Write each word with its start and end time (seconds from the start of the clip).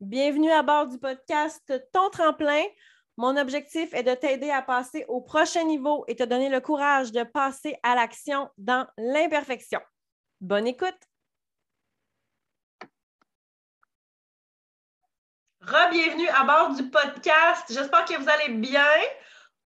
Bienvenue 0.00 0.50
à 0.50 0.62
bord 0.62 0.88
du 0.88 0.98
podcast 0.98 1.72
Ton 1.92 2.10
tremplin. 2.10 2.64
Mon 3.16 3.36
objectif 3.36 3.94
est 3.94 4.02
de 4.02 4.14
t'aider 4.14 4.50
à 4.50 4.60
passer 4.60 5.04
au 5.06 5.20
prochain 5.20 5.62
niveau 5.62 6.04
et 6.08 6.16
te 6.16 6.24
donner 6.24 6.48
le 6.48 6.60
courage 6.60 7.12
de 7.12 7.22
passer 7.22 7.76
à 7.84 7.94
l'action 7.94 8.50
dans 8.58 8.88
l'imperfection. 8.98 9.80
Bonne 10.40 10.66
écoute! 10.66 10.98
Re-bienvenue 15.60 16.28
à 16.28 16.44
bord 16.44 16.74
du 16.74 16.90
podcast. 16.90 17.64
J'espère 17.68 18.04
que 18.04 18.14
vous 18.20 18.28
allez 18.28 18.52
bien. 18.54 18.82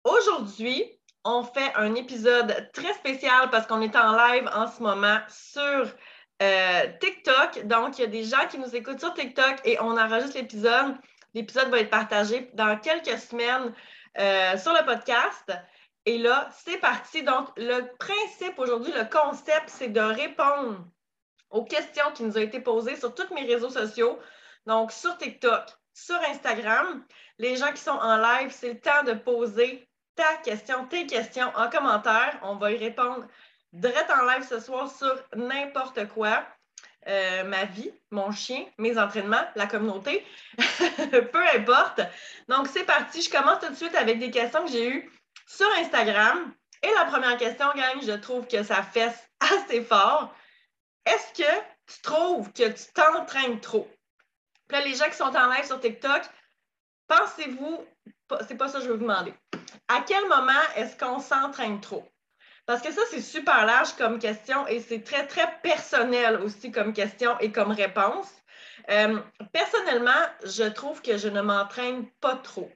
Aujourd'hui, 0.04 0.98
on 1.24 1.42
fait 1.42 1.74
un 1.74 1.94
épisode 1.94 2.70
très 2.72 2.94
spécial 2.94 3.50
parce 3.50 3.66
qu'on 3.66 3.82
est 3.82 3.94
en 3.94 4.16
live 4.16 4.48
en 4.54 4.66
ce 4.66 4.82
moment 4.82 5.18
sur 5.28 5.94
euh, 6.42 6.86
TikTok. 7.00 7.66
Donc, 7.66 7.98
il 7.98 8.02
y 8.02 8.04
a 8.04 8.08
des 8.08 8.24
gens 8.24 8.46
qui 8.48 8.58
nous 8.58 8.74
écoutent 8.74 9.00
sur 9.00 9.12
TikTok 9.12 9.60
et 9.64 9.78
on 9.80 9.98
enregistre 9.98 10.38
l'épisode. 10.38 10.96
L'épisode 11.34 11.68
va 11.68 11.80
être 11.80 11.90
partagé 11.90 12.50
dans 12.54 12.78
quelques 12.78 13.18
semaines 13.18 13.74
euh, 14.18 14.56
sur 14.56 14.72
le 14.72 14.86
podcast. 14.86 15.52
Et 16.06 16.16
là, 16.16 16.48
c'est 16.64 16.78
parti. 16.78 17.22
Donc, 17.22 17.48
le 17.58 17.94
principe 17.98 18.58
aujourd'hui, 18.58 18.92
le 18.92 19.04
concept, 19.04 19.68
c'est 19.68 19.88
de 19.88 20.00
répondre 20.00 20.82
aux 21.50 21.64
questions 21.64 22.10
qui 22.14 22.22
nous 22.22 22.38
ont 22.38 22.40
été 22.40 22.60
posées 22.60 22.96
sur 22.96 23.14
tous 23.14 23.34
mes 23.34 23.44
réseaux 23.44 23.68
sociaux. 23.68 24.18
Donc, 24.64 24.92
sur 24.92 25.18
TikTok, 25.18 25.64
sur 25.92 26.16
Instagram. 26.30 27.04
Les 27.38 27.56
gens 27.56 27.72
qui 27.72 27.82
sont 27.82 27.90
en 27.90 28.16
live, 28.16 28.50
c'est 28.50 28.72
le 28.72 28.80
temps 28.80 29.02
de 29.04 29.12
poser 29.12 29.89
question, 30.42 30.86
tes 30.86 31.06
questions 31.06 31.50
en 31.56 31.68
commentaire. 31.68 32.38
On 32.42 32.56
va 32.56 32.72
y 32.72 32.76
répondre 32.76 33.26
direct 33.72 34.10
en 34.10 34.24
live 34.26 34.46
ce 34.48 34.60
soir 34.60 34.90
sur 34.90 35.14
n'importe 35.34 36.08
quoi. 36.08 36.44
Euh, 37.06 37.44
ma 37.44 37.64
vie, 37.64 37.90
mon 38.10 38.30
chien, 38.30 38.66
mes 38.76 38.98
entraînements, 38.98 39.44
la 39.54 39.66
communauté, 39.66 40.26
peu 41.32 41.46
importe. 41.54 42.02
Donc, 42.48 42.68
c'est 42.68 42.84
parti. 42.84 43.22
Je 43.22 43.30
commence 43.30 43.60
tout 43.60 43.70
de 43.70 43.74
suite 43.74 43.94
avec 43.94 44.18
des 44.18 44.30
questions 44.30 44.64
que 44.64 44.70
j'ai 44.70 44.88
eues 44.88 45.10
sur 45.46 45.66
Instagram. 45.78 46.52
Et 46.82 46.90
la 46.98 47.06
première 47.06 47.36
question, 47.38 47.66
gang, 47.74 48.02
je 48.02 48.12
trouve 48.12 48.46
que 48.46 48.62
ça 48.62 48.82
fesse 48.82 49.30
assez 49.40 49.82
fort. 49.82 50.34
Est-ce 51.06 51.42
que 51.42 51.50
tu 51.86 52.02
trouves 52.02 52.52
que 52.52 52.68
tu 52.68 52.84
t'entraînes 52.94 53.60
trop? 53.60 53.88
Les 54.70 54.94
gens 54.94 55.08
qui 55.08 55.16
sont 55.16 55.34
en 55.36 55.50
live 55.50 55.64
sur 55.64 55.80
TikTok, 55.80 56.22
pensez-vous, 57.10 57.84
c'est 58.46 58.56
pas 58.56 58.68
ça 58.68 58.78
que 58.78 58.84
je 58.84 58.90
veux 58.90 58.96
vous 58.96 59.02
demander. 59.02 59.34
À 59.88 60.00
quel 60.06 60.26
moment 60.28 60.52
est-ce 60.76 60.96
qu'on 60.96 61.18
s'entraîne 61.18 61.80
trop? 61.80 62.08
Parce 62.66 62.82
que 62.82 62.92
ça, 62.92 63.02
c'est 63.10 63.20
super 63.20 63.66
large 63.66 63.94
comme 63.96 64.20
question 64.20 64.66
et 64.68 64.80
c'est 64.80 65.02
très, 65.02 65.26
très 65.26 65.58
personnel 65.62 66.40
aussi 66.40 66.70
comme 66.70 66.92
question 66.92 67.36
et 67.40 67.50
comme 67.50 67.72
réponse. 67.72 68.30
Euh, 68.90 69.18
personnellement, 69.52 70.22
je 70.44 70.64
trouve 70.64 71.02
que 71.02 71.16
je 71.16 71.28
ne 71.28 71.40
m'entraîne 71.40 72.06
pas 72.20 72.36
trop. 72.36 72.70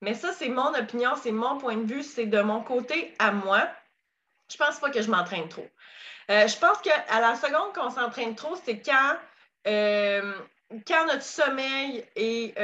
Mais 0.00 0.14
ça, 0.14 0.32
c'est 0.32 0.48
mon 0.48 0.74
opinion, 0.74 1.14
c'est 1.22 1.30
mon 1.30 1.58
point 1.58 1.76
de 1.76 1.86
vue, 1.86 2.02
c'est 2.02 2.26
de 2.26 2.40
mon 2.40 2.62
côté 2.62 3.14
à 3.18 3.30
moi. 3.30 3.68
Je 4.50 4.56
pense 4.56 4.80
pas 4.80 4.90
que 4.90 5.00
je 5.00 5.10
m'entraîne 5.10 5.48
trop. 5.48 5.68
Euh, 6.30 6.48
je 6.48 6.58
pense 6.58 6.78
qu'à 6.78 7.20
la 7.20 7.36
seconde 7.36 7.72
qu'on 7.74 7.90
s'entraîne 7.90 8.34
trop, 8.34 8.56
c'est 8.64 8.80
quand, 8.80 9.16
euh, 9.68 10.32
quand 10.86 11.06
notre 11.06 11.22
sommeil 11.22 12.04
est, 12.16 12.54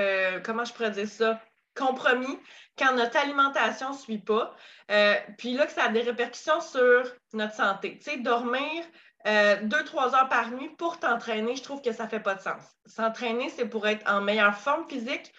comment 0.44 0.64
je 0.64 0.72
pourrais 0.72 1.06
ça, 1.06 1.40
compromis, 1.76 2.38
quand 2.76 2.94
notre 2.94 3.16
alimentation 3.16 3.92
ne 3.92 3.96
suit 3.96 4.18
pas. 4.18 4.54
Euh, 4.90 5.14
puis 5.38 5.54
là, 5.54 5.66
que 5.66 5.72
ça 5.72 5.84
a 5.84 5.88
des 5.88 6.02
répercussions 6.02 6.60
sur 6.60 7.04
notre 7.32 7.54
santé. 7.54 7.98
Tu 7.98 8.10
sais, 8.10 8.16
dormir 8.18 8.84
euh, 9.26 9.56
deux, 9.62 9.84
trois 9.84 10.14
heures 10.14 10.28
par 10.28 10.50
nuit 10.50 10.70
pour 10.70 10.98
t'entraîner, 10.98 11.56
je 11.56 11.62
trouve 11.62 11.82
que 11.82 11.92
ça 11.92 12.04
ne 12.04 12.08
fait 12.08 12.20
pas 12.20 12.34
de 12.34 12.40
sens. 12.40 12.62
S'entraîner, 12.86 13.50
c'est 13.50 13.68
pour 13.68 13.86
être 13.86 14.08
en 14.10 14.20
meilleure 14.20 14.56
forme 14.56 14.88
physique, 14.88 15.32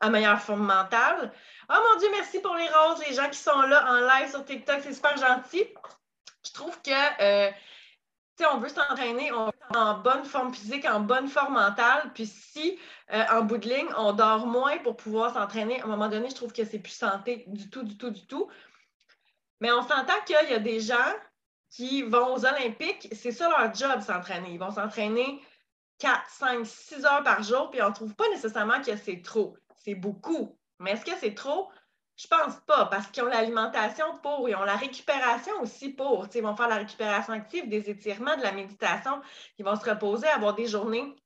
en 0.00 0.10
meilleure 0.10 0.40
forme 0.40 0.64
mentale. 0.64 1.32
Oh 1.70 1.74
mon 1.74 1.98
Dieu, 1.98 2.08
merci 2.12 2.40
pour 2.40 2.54
les 2.54 2.68
roses, 2.68 3.06
les 3.06 3.14
gens 3.14 3.28
qui 3.28 3.38
sont 3.38 3.62
là 3.62 3.84
en 3.86 4.00
live 4.00 4.30
sur 4.30 4.44
TikTok, 4.44 4.80
c'est 4.82 4.94
super 4.94 5.16
gentil. 5.16 5.64
Je 6.46 6.52
trouve 6.52 6.80
que 6.82 7.50
euh, 8.40 8.44
on 8.52 8.58
veut 8.58 8.68
s'entraîner, 8.68 9.32
on 9.32 9.50
en 9.74 9.98
bonne 9.98 10.24
forme 10.24 10.52
physique, 10.52 10.84
en 10.86 11.00
bonne 11.00 11.28
forme 11.28 11.54
mentale. 11.54 12.10
Puis 12.14 12.26
si, 12.26 12.78
euh, 13.12 13.24
en 13.32 13.42
bout 13.42 13.58
de 13.58 13.68
ligne, 13.68 13.88
on 13.96 14.12
dort 14.12 14.46
moins 14.46 14.78
pour 14.78 14.96
pouvoir 14.96 15.32
s'entraîner, 15.32 15.80
à 15.80 15.84
un 15.84 15.88
moment 15.88 16.08
donné, 16.08 16.30
je 16.30 16.34
trouve 16.34 16.52
que 16.52 16.64
c'est 16.64 16.78
plus 16.78 16.92
santé 16.92 17.44
du 17.46 17.70
tout, 17.70 17.82
du 17.82 17.96
tout, 17.96 18.10
du 18.10 18.26
tout. 18.26 18.48
Mais 19.60 19.72
on 19.72 19.82
s'entend 19.82 20.20
qu'il 20.26 20.36
y 20.50 20.54
a 20.54 20.58
des 20.58 20.80
gens 20.80 21.14
qui 21.70 22.02
vont 22.02 22.34
aux 22.34 22.44
Olympiques, 22.44 23.08
c'est 23.12 23.32
ça 23.32 23.48
leur 23.48 23.74
job, 23.74 24.00
s'entraîner. 24.00 24.52
Ils 24.52 24.58
vont 24.58 24.70
s'entraîner 24.70 25.42
4, 25.98 26.28
5, 26.28 26.66
6 26.66 27.04
heures 27.04 27.22
par 27.24 27.42
jour, 27.42 27.70
puis 27.70 27.82
on 27.82 27.88
ne 27.88 27.94
trouve 27.94 28.14
pas 28.14 28.28
nécessairement 28.30 28.80
que 28.80 28.96
c'est 28.96 29.22
trop. 29.22 29.56
C'est 29.84 29.94
beaucoup. 29.94 30.56
Mais 30.78 30.92
est-ce 30.92 31.04
que 31.04 31.16
c'est 31.18 31.34
trop? 31.34 31.70
Je 32.16 32.28
pense 32.28 32.60
pas, 32.66 32.86
parce 32.86 33.08
qu'ils 33.08 33.24
ont 33.24 33.28
l'alimentation 33.28 34.18
pour, 34.22 34.48
ils 34.48 34.54
ont 34.54 34.62
la 34.62 34.76
récupération 34.76 35.52
aussi 35.60 35.88
pour. 35.90 36.28
Ils 36.32 36.42
vont 36.42 36.54
faire 36.54 36.68
la 36.68 36.76
récupération 36.76 37.32
active, 37.32 37.68
des 37.68 37.90
étirements, 37.90 38.36
de 38.36 38.42
la 38.42 38.52
méditation. 38.52 39.20
Ils 39.58 39.64
vont 39.64 39.74
se 39.74 39.88
reposer, 39.88 40.28
avoir 40.28 40.54
des 40.54 40.68
journées, 40.68 41.16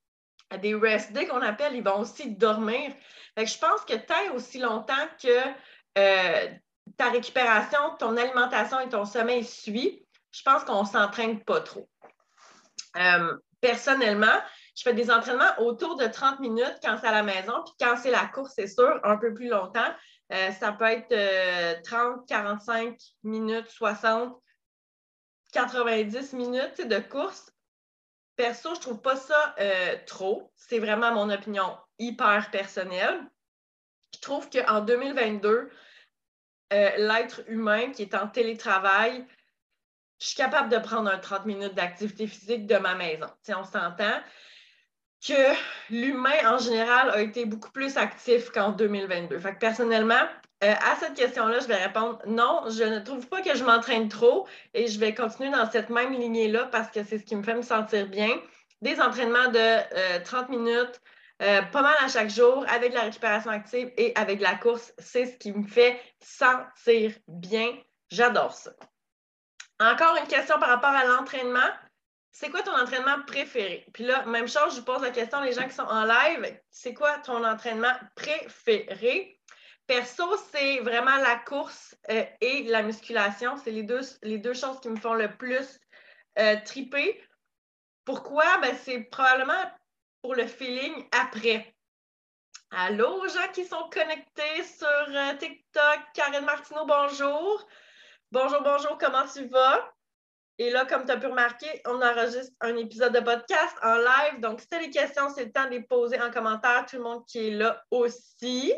des 0.62 0.74
rest 0.74 1.12
days 1.12 1.26
qu'on 1.26 1.42
appelle. 1.42 1.74
Ils 1.74 1.84
vont 1.84 2.00
aussi 2.00 2.34
dormir. 2.34 2.92
je 3.36 3.58
pense 3.58 3.84
que 3.86 3.96
tant 3.96 4.34
aussi 4.34 4.60
longtemps 4.60 4.94
que 5.22 5.28
euh, 5.98 6.48
ta 6.96 7.10
récupération, 7.10 7.78
ton 7.98 8.16
alimentation 8.16 8.80
et 8.80 8.88
ton 8.88 9.04
sommeil 9.04 9.44
suivent, 9.44 10.00
je 10.30 10.42
pense 10.42 10.64
qu'on 10.64 10.82
ne 10.82 10.88
s'entraîne 10.88 11.44
pas 11.44 11.60
trop. 11.60 11.86
Euh, 12.96 13.36
personnellement, 13.60 14.40
je 14.74 14.82
fais 14.82 14.94
des 14.94 15.10
entraînements 15.10 15.58
autour 15.58 15.96
de 15.96 16.06
30 16.06 16.40
minutes 16.40 16.78
quand 16.82 16.96
c'est 17.00 17.08
à 17.08 17.12
la 17.12 17.22
maison, 17.22 17.62
puis 17.64 17.74
quand 17.80 17.96
c'est 17.96 18.10
la 18.10 18.26
course, 18.26 18.52
c'est 18.54 18.68
sûr, 18.68 19.00
un 19.02 19.16
peu 19.16 19.34
plus 19.34 19.48
longtemps. 19.48 19.92
Euh, 20.32 20.50
ça 20.52 20.72
peut 20.72 20.84
être 20.84 21.82
30, 21.84 22.20
euh, 22.20 22.24
45 22.26 22.98
minutes, 23.22 23.68
60, 23.68 24.40
90 25.52 26.32
minutes 26.34 26.86
de 26.86 26.98
course. 26.98 27.52
Perso, 28.36 28.74
je 28.74 28.78
ne 28.78 28.82
trouve 28.82 29.00
pas 29.00 29.16
ça 29.16 29.54
euh, 29.58 29.96
trop. 30.06 30.52
C'est 30.54 30.78
vraiment 30.78 31.12
mon 31.12 31.30
opinion 31.30 31.76
hyper 31.98 32.50
personnelle. 32.50 33.20
Je 34.14 34.20
trouve 34.20 34.48
qu'en 34.50 34.80
2022, 34.80 35.70
l'être 36.70 37.42
humain 37.48 37.90
qui 37.92 38.02
est 38.02 38.14
en 38.14 38.28
télétravail, 38.28 39.26
je 40.20 40.26
suis 40.26 40.36
capable 40.36 40.68
de 40.68 40.78
prendre 40.78 41.10
un 41.10 41.18
30 41.18 41.46
minutes 41.46 41.74
d'activité 41.74 42.26
physique 42.26 42.66
de 42.66 42.76
ma 42.76 42.94
maison. 42.94 43.28
Si 43.42 43.54
on 43.54 43.64
s'entend 43.64 44.20
que 45.26 45.54
l'humain 45.90 46.30
en 46.46 46.58
général 46.58 47.10
a 47.10 47.20
été 47.20 47.44
beaucoup 47.44 47.70
plus 47.70 47.96
actif 47.96 48.50
qu'en 48.50 48.70
2022. 48.70 49.38
Fait 49.38 49.54
que 49.54 49.58
personnellement, 49.58 50.22
euh, 50.64 50.72
à 50.72 50.96
cette 50.96 51.14
question-là, 51.14 51.60
je 51.60 51.66
vais 51.66 51.76
répondre 51.76 52.20
non, 52.26 52.62
je 52.68 52.84
ne 52.84 52.98
trouve 52.98 53.26
pas 53.28 53.42
que 53.42 53.56
je 53.56 53.64
m'entraîne 53.64 54.08
trop 54.08 54.46
et 54.74 54.86
je 54.86 54.98
vais 54.98 55.14
continuer 55.14 55.50
dans 55.50 55.70
cette 55.70 55.90
même 55.90 56.12
lignée-là 56.12 56.66
parce 56.66 56.90
que 56.90 57.04
c'est 57.04 57.18
ce 57.18 57.24
qui 57.24 57.36
me 57.36 57.42
fait 57.42 57.54
me 57.54 57.62
sentir 57.62 58.06
bien. 58.08 58.30
Des 58.82 59.00
entraînements 59.00 59.48
de 59.48 60.20
30 60.24 60.46
euh, 60.46 60.48
minutes, 60.50 61.00
euh, 61.42 61.62
pas 61.62 61.82
mal 61.82 61.94
à 62.00 62.08
chaque 62.08 62.30
jour, 62.30 62.64
avec 62.68 62.92
la 62.92 63.02
récupération 63.02 63.50
active 63.50 63.92
et 63.96 64.12
avec 64.16 64.40
la 64.40 64.56
course, 64.56 64.92
c'est 64.98 65.26
ce 65.26 65.36
qui 65.36 65.52
me 65.52 65.66
fait 65.66 66.00
sentir 66.20 67.12
bien. 67.28 67.76
J'adore 68.10 68.52
ça. 68.52 68.72
Encore 69.80 70.16
une 70.16 70.26
question 70.26 70.58
par 70.58 70.70
rapport 70.70 70.90
à 70.90 71.04
l'entraînement 71.04 71.70
c'est 72.30 72.50
quoi 72.50 72.62
ton 72.62 72.76
entraînement 72.76 73.22
préféré? 73.26 73.86
Puis 73.92 74.04
là, 74.04 74.24
même 74.26 74.48
chose, 74.48 74.74
je 74.74 74.80
vous 74.80 74.84
pose 74.84 75.02
la 75.02 75.10
question 75.10 75.40
les 75.40 75.52
gens 75.52 75.66
qui 75.66 75.74
sont 75.74 75.82
en 75.82 76.04
live, 76.04 76.58
c'est 76.70 76.94
quoi 76.94 77.18
ton 77.18 77.44
entraînement 77.44 77.94
préféré? 78.14 79.38
Perso, 79.86 80.36
c'est 80.52 80.80
vraiment 80.80 81.16
la 81.16 81.36
course 81.36 81.96
euh, 82.10 82.24
et 82.42 82.64
la 82.64 82.82
musculation. 82.82 83.56
C'est 83.56 83.70
les 83.70 83.82
deux, 83.82 84.54
choses 84.54 84.80
qui 84.80 84.90
me 84.90 84.96
font 84.96 85.14
le 85.14 85.34
plus 85.34 85.80
euh, 86.38 86.56
triper. 86.64 87.24
Pourquoi? 88.04 88.58
Ben, 88.58 88.76
c'est 88.76 89.00
probablement 89.04 89.64
pour 90.20 90.34
le 90.34 90.46
feeling 90.46 91.08
après. 91.10 91.74
Allô, 92.70 93.26
gens 93.28 93.50
qui 93.54 93.64
sont 93.64 93.88
connectés 93.90 94.62
sur 94.62 94.86
euh, 94.86 95.34
TikTok. 95.38 96.00
Karine 96.12 96.44
Martineau, 96.44 96.84
bonjour. 96.84 97.66
Bonjour, 98.30 98.60
bonjour, 98.62 98.98
comment 98.98 99.26
tu 99.26 99.46
vas? 99.46 99.97
Et 100.60 100.70
là, 100.70 100.84
comme 100.86 101.04
tu 101.04 101.12
as 101.12 101.16
pu 101.16 101.26
remarquer, 101.26 101.80
on 101.86 102.02
enregistre 102.02 102.52
un 102.60 102.76
épisode 102.76 103.14
de 103.14 103.20
podcast 103.20 103.76
en 103.80 103.96
live. 103.96 104.40
Donc, 104.40 104.60
si 104.60 104.68
tu 104.68 104.74
as 104.74 104.80
des 104.80 104.90
questions, 104.90 105.32
c'est 105.32 105.44
le 105.44 105.52
temps 105.52 105.66
de 105.66 105.70
les 105.70 105.82
poser 105.82 106.20
en 106.20 106.32
commentaire. 106.32 106.84
Tout 106.86 106.96
le 106.96 107.02
monde 107.02 107.24
qui 107.26 107.46
est 107.46 107.50
là 107.52 107.84
aussi. 107.92 108.74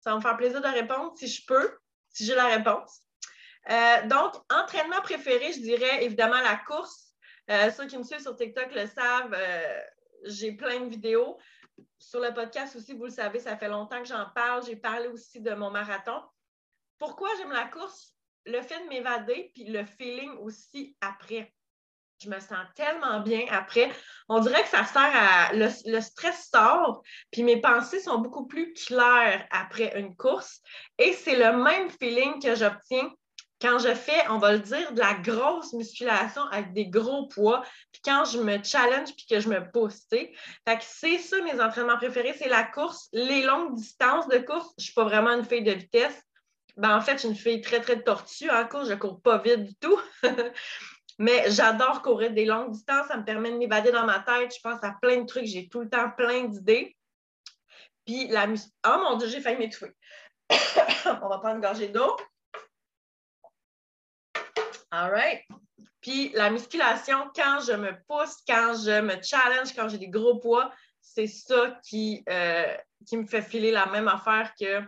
Ça 0.00 0.10
va 0.10 0.16
me 0.16 0.20
faire 0.20 0.36
plaisir 0.36 0.60
de 0.60 0.66
répondre 0.66 1.12
si 1.16 1.28
je 1.28 1.46
peux, 1.46 1.78
si 2.08 2.24
j'ai 2.24 2.34
la 2.34 2.46
réponse. 2.46 3.02
Euh, 3.70 4.06
donc, 4.06 4.34
entraînement 4.52 5.00
préféré, 5.00 5.52
je 5.52 5.60
dirais 5.60 6.04
évidemment 6.04 6.40
la 6.40 6.56
course. 6.56 7.14
Euh, 7.50 7.70
ceux 7.70 7.86
qui 7.86 7.96
me 7.98 8.02
suivent 8.02 8.20
sur 8.20 8.34
TikTok 8.34 8.74
le 8.74 8.86
savent, 8.86 9.34
euh, 9.34 9.80
j'ai 10.24 10.52
plein 10.52 10.80
de 10.80 10.88
vidéos. 10.88 11.38
Sur 11.98 12.20
le 12.20 12.34
podcast 12.34 12.74
aussi, 12.74 12.94
vous 12.94 13.04
le 13.04 13.10
savez, 13.10 13.38
ça 13.38 13.56
fait 13.56 13.68
longtemps 13.68 14.02
que 14.02 14.08
j'en 14.08 14.26
parle. 14.34 14.64
J'ai 14.64 14.76
parlé 14.76 15.06
aussi 15.06 15.40
de 15.40 15.54
mon 15.54 15.70
marathon. 15.70 16.20
pourquoi 16.98 17.28
j'aime 17.38 17.52
la 17.52 17.66
course? 17.66 18.15
Le 18.46 18.62
fait 18.62 18.82
de 18.84 18.88
m'évader, 18.88 19.50
puis 19.54 19.64
le 19.64 19.84
feeling 19.84 20.30
aussi 20.38 20.96
après. 21.00 21.52
Je 22.22 22.30
me 22.30 22.40
sens 22.40 22.64
tellement 22.74 23.20
bien 23.20 23.44
après. 23.50 23.90
On 24.28 24.40
dirait 24.40 24.62
que 24.62 24.68
ça 24.68 24.84
sert 24.84 25.10
à. 25.14 25.52
Le, 25.52 26.00
stress 26.00 26.48
sort, 26.50 27.02
puis 27.30 27.42
mes 27.42 27.60
pensées 27.60 28.00
sont 28.00 28.18
beaucoup 28.18 28.46
plus 28.46 28.72
claires 28.72 29.46
après 29.50 29.98
une 29.98 30.16
course. 30.16 30.60
Et 30.98 31.12
c'est 31.12 31.36
le 31.36 31.62
même 31.62 31.90
feeling 31.90 32.40
que 32.42 32.54
j'obtiens 32.54 33.10
quand 33.60 33.78
je 33.78 33.94
fais, 33.94 34.28
on 34.28 34.38
va 34.38 34.52
le 34.52 34.58
dire, 34.58 34.92
de 34.92 35.00
la 35.00 35.14
grosse 35.14 35.72
musculation 35.72 36.42
avec 36.50 36.72
des 36.72 36.88
gros 36.88 37.26
poids, 37.28 37.62
puis 37.90 38.02
quand 38.04 38.24
je 38.26 38.38
me 38.38 38.62
challenge 38.62 39.14
puis 39.16 39.26
que 39.28 39.40
je 39.40 39.48
me 39.48 39.70
pousse, 39.70 40.06
Fait 40.10 40.28
que 40.66 40.82
c'est 40.82 41.18
ça 41.18 41.40
mes 41.42 41.60
entraînements 41.60 41.96
préférés, 41.96 42.34
c'est 42.38 42.48
la 42.48 42.64
course, 42.64 43.08
les 43.12 43.42
longues 43.42 43.74
distances 43.74 44.28
de 44.28 44.38
course. 44.38 44.68
Je 44.78 44.82
ne 44.82 44.84
suis 44.84 44.94
pas 44.94 45.04
vraiment 45.04 45.32
une 45.32 45.44
fille 45.44 45.64
de 45.64 45.72
vitesse. 45.72 46.22
Ben, 46.76 46.96
en 46.96 47.00
fait, 47.00 47.14
je 47.14 47.18
suis 47.18 47.28
une 47.28 47.34
fille 47.34 47.60
très, 47.60 47.80
très 47.80 48.02
tortue 48.02 48.50
en 48.50 48.66
course. 48.66 48.88
Je 48.88 48.94
ne 48.94 48.98
cours 48.98 49.20
pas 49.20 49.38
vite 49.38 49.64
du 49.64 49.74
tout. 49.76 49.98
Mais 51.18 51.50
j'adore 51.50 52.02
courir 52.02 52.32
des 52.32 52.44
longues 52.44 52.72
distances. 52.72 53.08
Ça 53.08 53.16
me 53.16 53.24
permet 53.24 53.50
de 53.50 53.56
m'évader 53.56 53.90
dans 53.90 54.04
ma 54.04 54.20
tête. 54.20 54.54
Je 54.54 54.60
pense 54.60 54.82
à 54.84 54.94
plein 55.00 55.22
de 55.22 55.26
trucs. 55.26 55.46
J'ai 55.46 55.68
tout 55.68 55.80
le 55.80 55.88
temps 55.88 56.10
plein 56.10 56.44
d'idées. 56.44 56.94
Puis 58.04 58.28
la 58.28 58.46
mus... 58.46 58.60
Oh 58.86 58.98
mon 59.02 59.16
Dieu, 59.16 59.28
j'ai 59.28 59.40
failli 59.40 59.56
m'étouffer. 59.56 59.92
on 60.50 61.28
va 61.28 61.38
prendre 61.38 61.56
une 61.56 61.60
gorgée 61.60 61.88
d'eau. 61.88 62.16
All 64.90 65.10
right. 65.10 65.42
Puis 66.02 66.30
la 66.34 66.50
musculation, 66.50 67.30
quand 67.34 67.60
je 67.66 67.72
me 67.72 67.92
pousse, 68.06 68.36
quand 68.46 68.74
je 68.74 69.00
me 69.00 69.20
challenge, 69.22 69.74
quand 69.74 69.88
j'ai 69.88 69.98
des 69.98 70.08
gros 70.08 70.38
poids, 70.38 70.70
c'est 71.00 71.26
ça 71.26 71.80
qui, 71.82 72.22
euh, 72.28 72.76
qui 73.06 73.16
me 73.16 73.26
fait 73.26 73.42
filer 73.42 73.72
la 73.72 73.86
même 73.86 74.06
affaire 74.06 74.52
que 74.60 74.82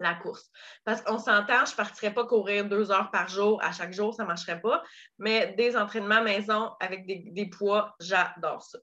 la 0.00 0.14
course. 0.14 0.50
Parce 0.84 1.02
qu'on 1.02 1.18
s'entend, 1.18 1.64
je 1.64 1.72
ne 1.72 1.76
partirais 1.76 2.12
pas 2.12 2.24
courir 2.24 2.64
deux 2.64 2.90
heures 2.90 3.10
par 3.10 3.28
jour 3.28 3.62
à 3.62 3.72
chaque 3.72 3.92
jour, 3.92 4.14
ça 4.14 4.22
ne 4.22 4.28
marcherait 4.28 4.60
pas. 4.60 4.82
Mais 5.18 5.54
des 5.54 5.76
entraînements 5.76 6.22
maison 6.22 6.72
avec 6.80 7.06
des, 7.06 7.46
poids, 7.46 7.94
j'adore 8.00 8.62
ça. 8.62 8.78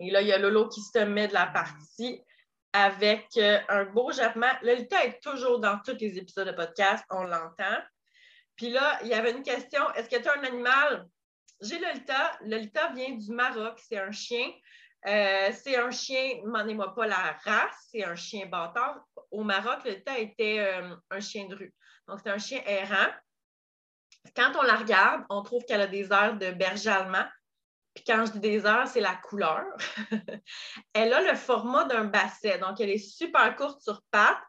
Et 0.00 0.10
là, 0.10 0.20
il 0.20 0.28
y 0.28 0.32
a 0.32 0.38
Lolo 0.38 0.68
qui 0.68 0.80
se 0.80 0.98
met 0.98 1.28
de 1.28 1.34
la 1.34 1.46
partie 1.46 2.22
avec 2.72 3.26
euh, 3.38 3.58
un 3.68 3.84
beau 3.84 4.12
jappement. 4.12 4.52
Lolita 4.62 5.04
est 5.04 5.20
toujours 5.22 5.58
dans 5.58 5.78
tous 5.84 5.96
les 5.98 6.18
épisodes 6.18 6.46
de 6.46 6.52
podcast, 6.52 7.04
on 7.10 7.24
l'entend. 7.24 7.78
Puis 8.56 8.70
là, 8.70 8.98
il 9.02 9.08
y 9.08 9.14
avait 9.14 9.32
une 9.32 9.42
question 9.42 9.82
est-ce 9.94 10.08
que 10.08 10.20
tu 10.20 10.28
as 10.28 10.38
un 10.38 10.44
animal? 10.44 11.06
J'ai 11.60 11.78
Lolita. 11.78 12.32
Lolita 12.42 12.92
vient 12.92 13.14
du 13.16 13.32
Maroc. 13.32 13.80
C'est 13.82 13.98
un 13.98 14.12
chien. 14.12 14.52
Euh, 15.06 15.50
c'est 15.52 15.76
un 15.76 15.90
chien, 15.90 16.40
demandez-moi 16.44 16.94
pas 16.94 17.06
la 17.06 17.38
race, 17.44 17.88
c'est 17.90 18.04
un 18.04 18.16
chien 18.16 18.46
bâtard. 18.46 19.00
Au 19.30 19.44
Maroc, 19.44 19.84
Lolita 19.84 20.18
était 20.18 20.58
euh, 20.60 20.94
un 21.10 21.20
chien 21.20 21.46
de 21.46 21.54
rue. 21.54 21.74
Donc, 22.06 22.20
c'est 22.22 22.30
un 22.30 22.38
chien 22.38 22.60
errant. 22.66 23.12
Quand 24.34 24.52
on 24.58 24.62
la 24.62 24.76
regarde, 24.76 25.24
on 25.30 25.42
trouve 25.42 25.64
qu'elle 25.64 25.80
a 25.80 25.86
des 25.86 26.12
airs 26.12 26.36
de 26.36 26.50
berger 26.50 26.90
allemand. 26.90 27.26
Puis 27.94 28.04
quand 28.04 28.24
je 28.26 28.32
dis 28.32 28.40
des 28.40 28.66
airs, 28.66 28.88
c'est 28.88 29.00
la 29.00 29.14
couleur. 29.14 29.64
elle 30.94 31.12
a 31.12 31.20
le 31.20 31.36
format 31.36 31.84
d'un 31.84 32.04
basset. 32.04 32.58
Donc, 32.58 32.80
elle 32.80 32.90
est 32.90 32.98
super 32.98 33.54
courte 33.56 33.80
sur 33.82 34.02
pattes. 34.10 34.42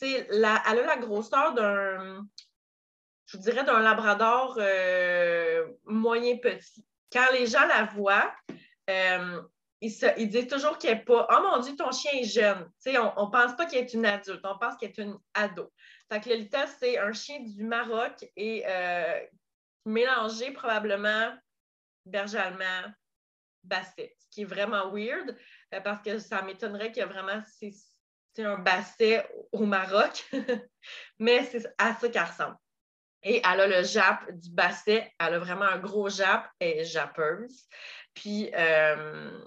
Elle 0.00 0.44
a 0.44 0.62
la 0.74 0.96
grosseur 0.96 1.54
d'un 1.54 2.24
je 3.26 3.38
dirais, 3.38 3.64
d'un 3.64 3.80
labrador 3.80 4.56
euh, 4.58 5.66
moyen 5.84 6.36
petit. 6.38 6.84
Quand 7.12 7.26
les 7.32 7.46
gens 7.46 7.66
la 7.66 7.84
voient, 7.84 8.32
euh, 8.90 9.42
ils, 9.80 10.28
disent 10.28 10.46
toujours 10.46 10.78
qu'elle 10.78 10.98
n'est 10.98 11.04
pas 11.04 11.26
Oh 11.30 11.42
mon 11.42 11.60
Dieu, 11.60 11.76
ton 11.76 11.92
chien 11.92 12.12
est 12.14 12.24
jeune. 12.24 12.70
on 12.86 13.26
ne 13.26 13.30
pense 13.30 13.56
pas 13.56 13.66
qu'elle 13.66 13.84
est 13.84 13.94
une 13.94 14.06
adulte, 14.06 14.44
on 14.44 14.58
pense 14.58 14.76
qu'elle 14.76 14.90
est 14.90 14.98
une 14.98 15.18
ado. 15.34 15.72
Fait 16.10 16.20
que 16.20 16.28
Lolita, 16.30 16.66
c'est 16.66 16.98
un 16.98 17.12
chien 17.12 17.40
du 17.40 17.64
Maroc 17.64 18.24
et 18.36 18.64
euh, 18.66 19.20
mélangé 19.84 20.52
probablement 20.52 21.34
berger 22.06 22.38
allemand, 22.38 22.92
basset, 23.62 24.14
ce 24.18 24.26
qui 24.30 24.42
est 24.42 24.46
vraiment 24.46 24.90
weird 24.92 25.36
parce 25.82 26.02
que 26.02 26.18
ça 26.18 26.42
m'étonnerait 26.42 26.92
qu'il 26.92 27.00
y 27.00 27.02
a 27.02 27.06
vraiment 27.06 27.42
c'est 28.34 28.44
un 28.44 28.58
basset 28.58 29.26
au 29.52 29.64
Maroc, 29.64 30.28
mais 31.18 31.44
c'est 31.44 31.66
à 31.78 31.94
ça 31.94 32.08
qu'elle 32.08 32.24
ressemble. 32.24 32.56
Et 33.22 33.40
elle 33.44 33.60
a 33.60 33.66
le 33.66 33.82
jap 33.84 34.30
du 34.32 34.50
basset. 34.50 35.10
Elle 35.18 35.34
a 35.34 35.38
vraiment 35.38 35.64
un 35.64 35.78
gros 35.78 36.10
jap. 36.10 36.46
Elle 36.58 36.80
est 36.80 36.84
jappeuse. 36.84 37.64
Puis, 38.12 38.50
euh, 38.54 39.46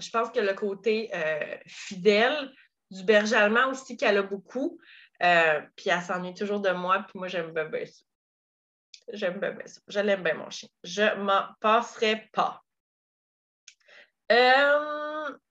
je 0.00 0.10
pense 0.10 0.30
que 0.30 0.40
le 0.40 0.54
côté 0.54 1.10
euh, 1.14 1.56
fidèle 1.66 2.50
du 2.90 3.04
berger 3.04 3.36
allemand 3.36 3.68
aussi 3.70 3.96
qu'elle 3.96 4.18
a 4.18 4.22
beaucoup. 4.22 4.78
Euh, 5.22 5.60
puis, 5.76 5.90
elle 5.90 6.02
s'ennuie 6.02 6.34
toujours 6.34 6.60
de 6.60 6.70
moi. 6.70 7.04
Puis, 7.08 7.18
moi, 7.18 7.28
j'aime 7.28 7.52
bien 7.52 7.86
ça. 7.86 8.02
J'aime 9.12 9.38
bien 9.38 9.54
ça. 9.66 9.80
Je 9.86 10.00
l'aime 10.00 10.22
bien, 10.22 10.34
mon 10.34 10.50
chien. 10.50 10.68
Je 10.82 11.14
m'en 11.16 11.46
passerai 11.60 12.28
pas. 12.32 12.62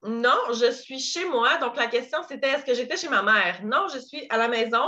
non, 0.04 0.40
je 0.54 0.72
suis 0.72 1.00
chez 1.00 1.25
moi. 1.25 1.57
Donc, 1.57 1.75
la 1.78 1.88
question, 1.88 2.19
c'était 2.28 2.50
est-ce 2.50 2.66
que 2.66 2.74
j'étais 2.74 2.98
chez 2.98 3.10
ma 3.10 3.22
mère? 3.22 3.63
Non, 3.63 3.88
je 3.94 4.00
suis 4.00 4.25
à 4.30 4.38
la 4.38 4.48
maison. 4.48 4.86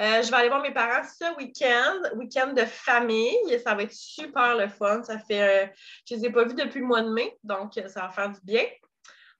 Euh, 0.00 0.22
je 0.22 0.30
vais 0.30 0.36
aller 0.36 0.48
voir 0.48 0.60
mes 0.60 0.72
parents 0.72 1.04
ce 1.04 1.36
week-end, 1.36 2.16
week-end 2.16 2.52
de 2.52 2.64
famille. 2.64 3.36
Ça 3.62 3.74
va 3.74 3.84
être 3.84 3.92
super 3.92 4.56
le 4.56 4.68
fun. 4.68 5.02
Ça 5.04 5.18
fait, 5.18 5.66
euh, 5.66 5.66
je 6.08 6.14
ne 6.14 6.20
les 6.20 6.26
ai 6.26 6.30
pas 6.32 6.44
vus 6.44 6.54
depuis 6.54 6.80
le 6.80 6.86
mois 6.86 7.02
de 7.02 7.10
mai, 7.10 7.38
donc 7.44 7.78
euh, 7.78 7.86
ça 7.86 8.02
va 8.02 8.10
faire 8.10 8.30
du 8.30 8.40
bien. 8.42 8.64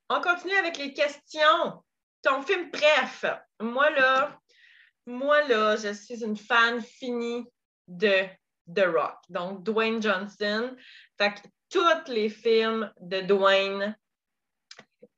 On 0.09 0.21
continue 0.21 0.55
avec 0.55 0.77
les 0.77 0.93
questions. 0.93 1.83
Ton 2.23 2.43
film 2.43 2.71
bref. 2.71 3.25
Moi, 3.61 3.91
là, 3.91 4.39
moi, 5.07 5.43
là, 5.49 5.77
je 5.77 5.93
suis 5.93 6.23
une 6.23 6.37
fan 6.37 6.83
finie 6.83 7.47
de 7.89 8.25
The 8.75 8.87
Rock. 8.87 9.17
Donc, 9.29 9.63
Dwayne 9.63 10.03
Johnson. 10.03 10.77
Fait 11.19 11.35
que 11.35 11.49
tous 11.71 12.11
les 12.11 12.29
films 12.29 12.93
de 13.01 13.21
Dwayne 13.21 13.97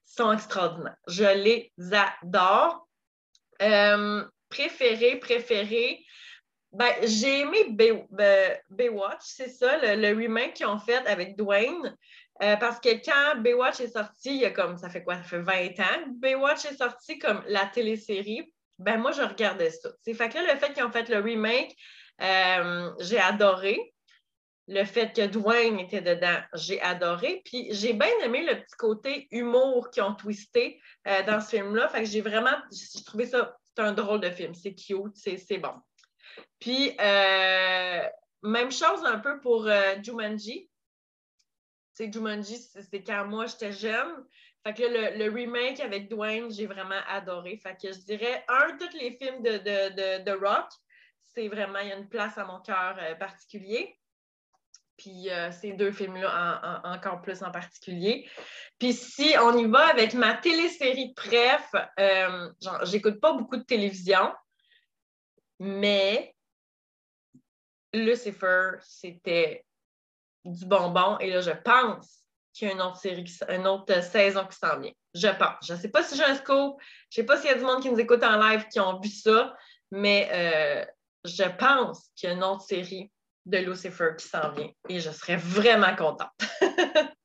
sont 0.04 0.32
extraordinaires. 0.32 0.96
Je 1.08 1.24
les 1.24 1.72
adore 1.92 2.88
préféré, 4.48 5.16
préféré. 5.16 6.04
Ben, 6.72 6.92
j'ai 7.02 7.40
aimé 7.40 7.66
ben, 7.70 8.58
Baywatch, 8.68 9.22
c'est 9.22 9.48
ça, 9.48 9.78
le, 9.78 10.14
remake 10.14 10.54
qu'ils 10.54 10.66
ont 10.66 10.78
fait 10.78 11.06
avec 11.06 11.36
Dwayne. 11.36 11.96
Euh, 12.42 12.56
parce 12.56 12.80
que 12.80 12.90
quand 13.04 13.40
Baywatch 13.40 13.80
est 13.80 13.88
sorti, 13.88 14.34
il 14.34 14.40
y 14.42 14.44
a 14.44 14.50
comme, 14.50 14.76
ça 14.76 14.90
fait 14.90 15.02
quoi, 15.02 15.16
ça 15.16 15.22
fait 15.22 15.40
20 15.40 15.80
ans, 15.80 16.04
Baywatch 16.16 16.66
est 16.66 16.76
sorti 16.76 17.18
comme 17.18 17.42
la 17.46 17.64
télésérie, 17.66 18.52
ben 18.78 18.98
moi, 19.00 19.12
je 19.12 19.22
regardais 19.22 19.70
ça. 19.70 19.90
C'est 20.02 20.12
fait 20.12 20.28
que 20.28 20.34
là, 20.34 20.52
le 20.52 20.58
fait 20.58 20.74
qu'ils 20.74 20.84
ont 20.84 20.92
fait 20.92 21.08
le 21.08 21.18
remake, 21.18 21.74
euh, 22.20 22.90
j'ai 23.00 23.18
adoré. 23.18 23.78
Le 24.68 24.84
fait 24.84 25.14
que 25.14 25.26
Dwayne 25.26 25.78
était 25.78 26.02
dedans, 26.02 26.38
j'ai 26.52 26.80
adoré. 26.82 27.40
Puis 27.44 27.68
j'ai 27.70 27.94
bien 27.94 28.10
aimé 28.22 28.44
le 28.44 28.60
petit 28.60 28.76
côté 28.76 29.28
humour 29.30 29.90
qu'ils 29.90 30.02
ont 30.02 30.14
twisté 30.14 30.80
euh, 31.06 31.22
dans 31.22 31.40
ce 31.40 31.50
film-là. 31.50 31.88
Fait 31.88 32.00
que 32.00 32.08
j'ai 32.08 32.20
vraiment, 32.20 32.56
j'ai 32.70 33.02
trouvé 33.04 33.26
ça 33.26 33.56
c'est 33.76 33.82
un 33.82 33.92
drôle 33.92 34.20
de 34.20 34.30
film. 34.30 34.54
C'est 34.54 34.74
cute, 34.74 35.16
c'est 35.16 35.58
bon. 35.58 35.74
Puis, 36.58 36.96
même 38.42 38.70
chose 38.70 39.04
un 39.04 39.18
peu 39.18 39.38
pour 39.40 39.68
Jumanji. 40.02 40.68
C'est 41.96 42.12
Jumanji, 42.12 42.58
c'est 42.58 43.02
quand 43.02 43.26
moi 43.26 43.46
j'étais 43.46 43.72
jeune. 43.72 44.26
Fait 44.62 44.74
que 44.74 44.82
le, 44.82 45.32
remake 45.32 45.80
avec 45.80 46.10
Dwayne, 46.10 46.50
j'ai 46.50 46.66
vraiment 46.66 47.00
adoré. 47.08 47.58
Je 47.64 48.04
dirais, 48.04 48.44
un, 48.48 48.76
tous 48.76 48.94
les 48.98 49.12
films 49.12 49.42
de, 49.42 50.22
de, 50.22 50.32
Rock, 50.32 50.68
c'est 51.24 51.48
vraiment, 51.48 51.78
il 51.78 51.88
y 51.88 51.92
a 51.92 51.96
une 51.96 52.08
place 52.08 52.36
à 52.36 52.44
mon 52.44 52.60
cœur 52.60 52.98
euh, 53.00 53.14
particulier. 53.14 53.98
Puis 54.98 55.28
ces 55.52 55.72
deux 55.72 55.92
films-là 55.92 56.82
encore 56.84 57.20
plus 57.20 57.42
en 57.42 57.50
particulier. 57.50 58.28
Puis 58.78 58.94
si 58.94 59.34
on 59.42 59.56
y 59.56 59.66
va 59.66 59.88
avec 59.88 60.14
ma 60.14 60.34
télésérie 60.34 61.12
préf, 61.14 61.70
euh, 61.98 62.50
j'écoute 62.84 63.20
pas 63.20 63.34
beaucoup 63.34 63.56
de 63.58 63.62
télévision, 63.62 64.34
mais 65.58 66.34
Lucifer, 67.92 68.72
c'était 68.80 69.65
du 70.46 70.66
bonbon. 70.66 71.18
Et 71.18 71.30
là, 71.30 71.40
je 71.40 71.50
pense 71.50 72.24
qu'il 72.52 72.68
y 72.68 72.70
a 72.70 72.74
une 72.74 72.82
autre 72.82 72.96
série, 72.96 73.24
une 73.48 73.66
autre 73.66 74.02
saison 74.02 74.46
qui 74.46 74.56
s'en 74.56 74.78
vient. 74.80 74.92
Je 75.14 75.28
pense. 75.28 75.66
Je 75.66 75.74
ne 75.74 75.78
sais 75.78 75.90
pas 75.90 76.02
si 76.02 76.16
j'ai 76.16 76.24
un 76.24 76.34
scoop. 76.34 76.80
Je 77.10 77.20
ne 77.20 77.22
sais 77.22 77.26
pas 77.26 77.36
s'il 77.36 77.50
y 77.50 77.52
a 77.52 77.56
du 77.56 77.64
monde 77.64 77.82
qui 77.82 77.90
nous 77.90 78.00
écoute 78.00 78.22
en 78.22 78.38
live 78.38 78.66
qui 78.68 78.80
ont 78.80 78.98
vu 79.00 79.08
ça, 79.08 79.54
mais 79.90 80.28
euh, 80.32 80.84
je 81.24 81.44
pense 81.44 82.10
qu'il 82.14 82.28
y 82.28 82.32
a 82.32 82.34
une 82.34 82.44
autre 82.44 82.62
série 82.62 83.10
de 83.46 83.58
Lucifer 83.58 84.10
qui 84.18 84.26
s'en 84.26 84.50
vient 84.52 84.70
et 84.88 85.00
je 85.00 85.10
serais 85.10 85.36
vraiment 85.36 85.94
contente. 85.94 86.30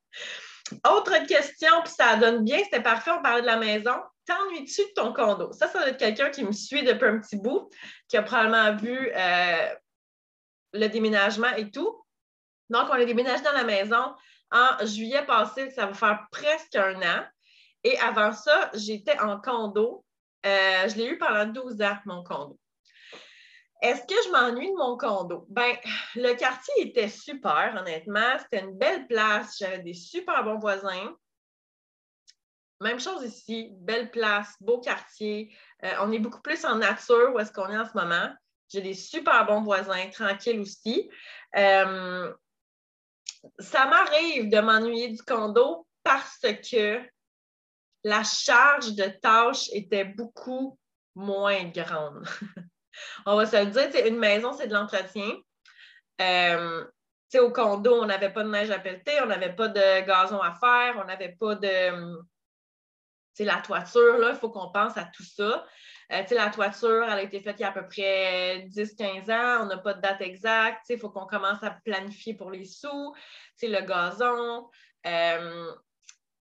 Autre 0.88 1.26
question, 1.26 1.70
puis 1.84 1.94
ça 1.94 2.16
donne 2.16 2.46
bien, 2.46 2.60
c'était 2.64 2.82
parfait, 2.82 3.12
on 3.12 3.22
parlait 3.22 3.42
de 3.42 3.48
la 3.48 3.58
maison. 3.58 3.96
T'ennuies-tu 4.26 4.82
de 4.82 4.94
ton 4.96 5.12
condo? 5.12 5.52
Ça, 5.52 5.68
ça 5.68 5.80
doit 5.80 5.90
être 5.90 5.98
quelqu'un 5.98 6.30
qui 6.30 6.46
me 6.46 6.54
suit 6.54 6.84
depuis 6.84 7.08
un 7.08 7.20
petit 7.20 7.36
bout, 7.36 7.70
qui 8.08 8.16
a 8.16 8.24
probablement 8.24 8.76
vu 8.78 9.12
euh, 9.14 9.76
le 10.74 10.88
déménagement 10.88 11.54
et 11.58 11.70
tout. 11.72 12.02
Donc, 12.72 12.88
on 12.90 12.94
a 12.94 13.06
déménagé 13.06 13.44
dans 13.44 13.52
la 13.52 13.64
maison 13.64 14.16
en 14.52 14.86
juillet 14.86 15.26
passé, 15.26 15.70
ça 15.72 15.86
va 15.86 15.94
faire 15.94 16.26
presque 16.32 16.76
un 16.76 16.96
an. 17.02 17.26
Et 17.84 17.98
avant 18.00 18.34
ça, 18.34 18.70
j'étais 18.74 19.20
en 19.20 19.40
condo. 19.40 20.06
Euh, 20.46 20.90
je 20.90 20.96
l'ai 20.96 21.06
eu 21.06 21.18
pendant 21.18 21.46
12 21.46 21.82
ans, 21.82 21.98
mon 22.06 22.24
condo. 22.24 22.60
Est-ce 23.82 24.02
que 24.02 24.22
je 24.26 24.32
m'ennuie 24.32 24.70
de 24.70 24.76
mon 24.76 24.98
condo? 24.98 25.46
Ben, 25.50 25.76
le 26.16 26.34
quartier 26.34 26.74
était 26.88 27.10
super, 27.10 27.76
honnêtement. 27.80 28.38
C'était 28.40 28.64
une 28.64 28.78
belle 28.78 29.08
place. 29.08 29.58
J'avais 29.58 29.80
des 29.80 29.94
super 29.94 30.44
bons 30.44 30.60
voisins. 30.60 31.16
Même 32.80 33.00
chose 33.00 33.24
ici, 33.24 33.70
belle 33.74 34.12
place, 34.12 34.56
beau 34.60 34.80
quartier. 34.80 35.56
Euh, 35.84 35.94
on 36.02 36.12
est 36.12 36.20
beaucoup 36.20 36.42
plus 36.42 36.66
en 36.66 36.76
nature 36.76 37.32
où 37.34 37.40
est-ce 37.40 37.52
qu'on 37.52 37.70
est 37.70 37.78
en 37.78 37.86
ce 37.86 37.96
moment. 37.96 38.30
J'ai 38.70 38.82
des 38.82 38.94
super 38.94 39.46
bons 39.46 39.62
voisins, 39.62 40.10
tranquilles 40.12 40.60
aussi. 40.60 41.10
Euh, 41.56 42.34
ça 43.60 43.86
m'arrive 43.86 44.50
de 44.50 44.60
m'ennuyer 44.60 45.10
du 45.10 45.22
condo 45.22 45.88
parce 46.04 46.40
que 46.40 47.02
la 48.04 48.24
charge 48.24 48.94
de 48.96 49.06
tâches 49.22 49.70
était 49.74 50.06
beaucoup 50.06 50.78
moins 51.16 51.66
grande. 51.66 52.26
on 53.26 53.36
va 53.36 53.46
se 53.46 53.58
le 53.58 53.72
dire, 53.72 54.06
une 54.08 54.18
maison, 54.18 54.54
c'est 54.54 54.68
de 54.68 54.74
l'entretien. 54.74 55.36
Euh, 56.20 56.86
au 57.40 57.52
condo, 57.52 58.02
on 58.02 58.06
n'avait 58.06 58.34
pas 58.34 58.44
de 58.44 58.50
neige 58.50 58.72
à 58.72 58.80
pelleter, 58.80 59.22
on 59.22 59.28
n'avait 59.28 59.56
pas 59.56 59.70
de 59.70 60.06
gazon 60.06 60.42
à 60.42 60.54
faire, 60.56 60.98
on 61.02 61.06
n'avait 61.06 61.36
pas 61.40 61.56
de. 61.56 62.18
la 63.40 63.62
toiture, 63.62 64.30
il 64.30 64.36
faut 64.36 64.50
qu'on 64.50 64.72
pense 64.72 64.98
à 64.98 65.06
tout 65.06 65.24
ça. 65.24 65.66
Euh, 66.12 66.24
la 66.32 66.50
toiture, 66.50 67.04
elle 67.06 67.20
a 67.20 67.22
été 67.22 67.40
faite 67.40 67.56
il 67.60 67.62
y 67.62 67.66
a 67.66 67.70
à 67.70 67.72
peu 67.72 67.88
près 67.88 68.68
10-15 68.70 69.32
ans. 69.32 69.64
On 69.64 69.66
n'a 69.68 69.78
pas 69.78 69.94
de 69.94 70.02
date 70.02 70.22
exacte. 70.22 70.90
Il 70.90 71.00
faut 71.00 71.10
qu'on 71.10 71.26
commence 71.26 71.64
à 71.64 71.72
planifier 71.86 72.34
pour 72.34 72.52
les 72.52 72.66
sous. 72.66 73.14
le 73.62 73.86
gazon. 73.86 74.70
Euh, 75.08 75.72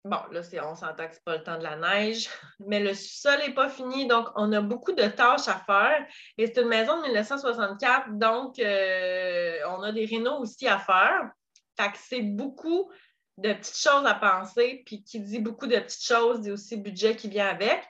bon, 0.04 0.18
là, 0.32 0.40
on 0.64 0.74
s'entend 0.74 1.06
que 1.06 1.14
ce 1.14 1.18
n'est 1.18 1.24
pas 1.24 1.36
le 1.36 1.42
temps 1.44 1.58
de 1.58 1.62
la 1.62 1.76
neige, 1.76 2.28
mais 2.60 2.80
le 2.80 2.94
sol 2.94 3.38
n'est 3.38 3.54
pas 3.54 3.68
fini. 3.68 4.06
Donc, 4.06 4.28
on 4.34 4.52
a 4.52 4.60
beaucoup 4.60 4.92
de 4.92 5.06
tâches 5.06 5.48
à 5.48 5.58
faire. 5.64 6.06
Et 6.38 6.46
c'est 6.46 6.62
une 6.62 6.68
maison 6.68 6.96
de 6.96 7.02
1964. 7.06 8.18
Donc, 8.18 8.58
euh, 8.58 9.58
on 9.68 9.82
a 9.82 9.92
des 9.92 10.06
rénaux 10.06 10.38
aussi 10.38 10.66
à 10.66 10.78
faire. 10.78 11.30
Fait 11.78 11.92
que 11.92 11.98
c'est 11.98 12.22
beaucoup 12.22 12.90
de 13.38 13.52
petites 13.52 13.78
choses 13.78 14.06
à 14.06 14.14
penser. 14.14 14.82
Puis 14.86 15.04
qui 15.04 15.20
dit 15.20 15.38
beaucoup 15.38 15.68
de 15.68 15.78
petites 15.78 16.04
choses, 16.04 16.40
dit 16.40 16.50
aussi 16.50 16.76
budget 16.78 17.14
qui 17.14 17.28
vient 17.28 17.48
avec. 17.48 17.84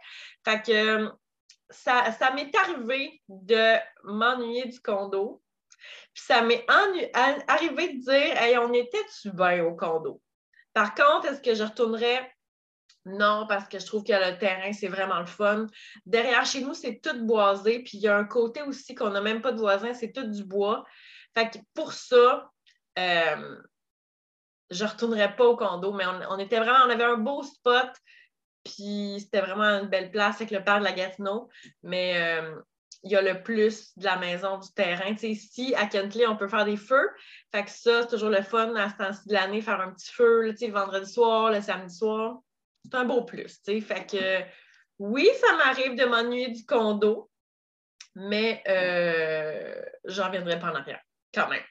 Fait 0.45 0.61
que 0.61 1.11
ça, 1.73 2.31
m'est 2.35 2.55
arrivé 2.57 3.21
de 3.29 3.77
m'ennuyer 4.05 4.67
du 4.67 4.81
condo. 4.81 5.43
Puis 6.15 6.25
ça 6.25 6.43
m'est 6.43 6.65
arrivé 6.69 7.95
de 7.95 8.05
dire 8.05 8.41
Hey, 8.41 8.57
on 8.59 8.73
était-tu 8.73 9.31
bien 9.33 9.65
au 9.65 9.75
condo? 9.75 10.21
Par 10.73 10.95
contre, 10.95 11.27
est-ce 11.27 11.41
que 11.41 11.55
je 11.55 11.65
retournerais? 11.65 12.33
Non, 13.05 13.47
parce 13.49 13.69
que 13.69 13.81
je 13.81 13.87
trouve 13.87 14.05
que 14.05 14.13
le 14.13 14.39
terrain, 14.39 14.73
c'est 14.73 14.89
vraiment 14.89 15.19
le 15.19 15.27
fun. 15.27 15.67
Derrière 16.07 16.47
chez 16.47 16.61
nous, 16.61 16.75
c'est 16.75 17.01
tout 17.01 17.27
boisé. 17.27 17.81
Puis 17.81 17.99
il 17.99 18.01
y 18.01 18.09
a 18.09 18.17
un 18.17 18.25
côté 18.25 18.63
aussi 18.63 18.95
qu'on 18.95 19.11
n'a 19.11 19.21
même 19.21 19.43
pas 19.43 19.53
de 19.53 19.59
voisins, 19.59 19.93
c'est 19.93 20.13
tout 20.13 20.27
du 20.27 20.45
bois. 20.45 20.85
Fait 21.35 21.51
que 21.51 21.59
pour 21.75 21.93
ça, 21.93 22.49
euh, 22.99 23.57
je 24.71 24.85
ne 24.85 24.89
retournerais 24.89 25.35
pas 25.35 25.47
au 25.47 25.57
condo, 25.57 25.93
mais 25.93 26.05
on, 26.07 26.39
était 26.39 26.59
vraiment, 26.59 26.85
on 26.87 26.91
avait 26.91 27.05
un 27.05 27.17
beau 27.17 27.43
spot. 27.43 27.91
Puis 28.65 29.17
c'était 29.21 29.41
vraiment 29.41 29.81
une 29.81 29.89
belle 29.89 30.11
place 30.11 30.37
avec 30.37 30.51
le 30.51 30.63
père 30.63 30.79
de 30.79 30.85
la 30.85 30.93
Gatineau. 30.93 31.49
Mais 31.83 32.15
euh, 32.17 32.55
il 33.03 33.11
y 33.11 33.17
a 33.17 33.23
le 33.23 33.43
plus 33.43 33.97
de 33.97 34.05
la 34.05 34.17
maison, 34.17 34.59
du 34.59 34.73
terrain. 34.73 35.15
Tu 35.15 35.27
ici, 35.27 35.75
à 35.77 35.87
Kentley, 35.87 36.27
on 36.27 36.37
peut 36.37 36.49
faire 36.49 36.65
des 36.65 36.77
feux. 36.77 37.11
Fait 37.53 37.65
que 37.65 37.71
ça, 37.71 38.03
c'est 38.03 38.09
toujours 38.09 38.31
le 38.31 38.43
fun 38.43 38.75
à 38.77 38.91
ce 38.91 38.97
temps-ci 38.97 39.29
de 39.29 39.35
l'année, 39.35 39.61
faire 39.61 39.81
un 39.81 39.91
petit 39.93 40.13
feu 40.13 40.43
le 40.43 40.71
vendredi 40.71 41.11
soir, 41.11 41.51
le 41.51 41.61
samedi 41.61 41.95
soir. 41.95 42.39
C'est 42.85 42.95
un 42.95 43.05
beau 43.05 43.23
plus. 43.25 43.61
Fait 43.65 44.07
que 44.07 44.43
oui, 44.99 45.29
ça 45.41 45.57
m'arrive 45.57 45.97
de 45.97 46.05
m'ennuyer 46.05 46.49
du 46.51 46.65
condo, 46.65 47.31
mais 48.15 48.63
euh, 48.69 49.83
j'en 50.05 50.31
viendrai 50.31 50.59
pas 50.59 50.71
en 50.71 50.75
arrière, 50.77 51.01
quand 51.35 51.49
même. 51.49 51.63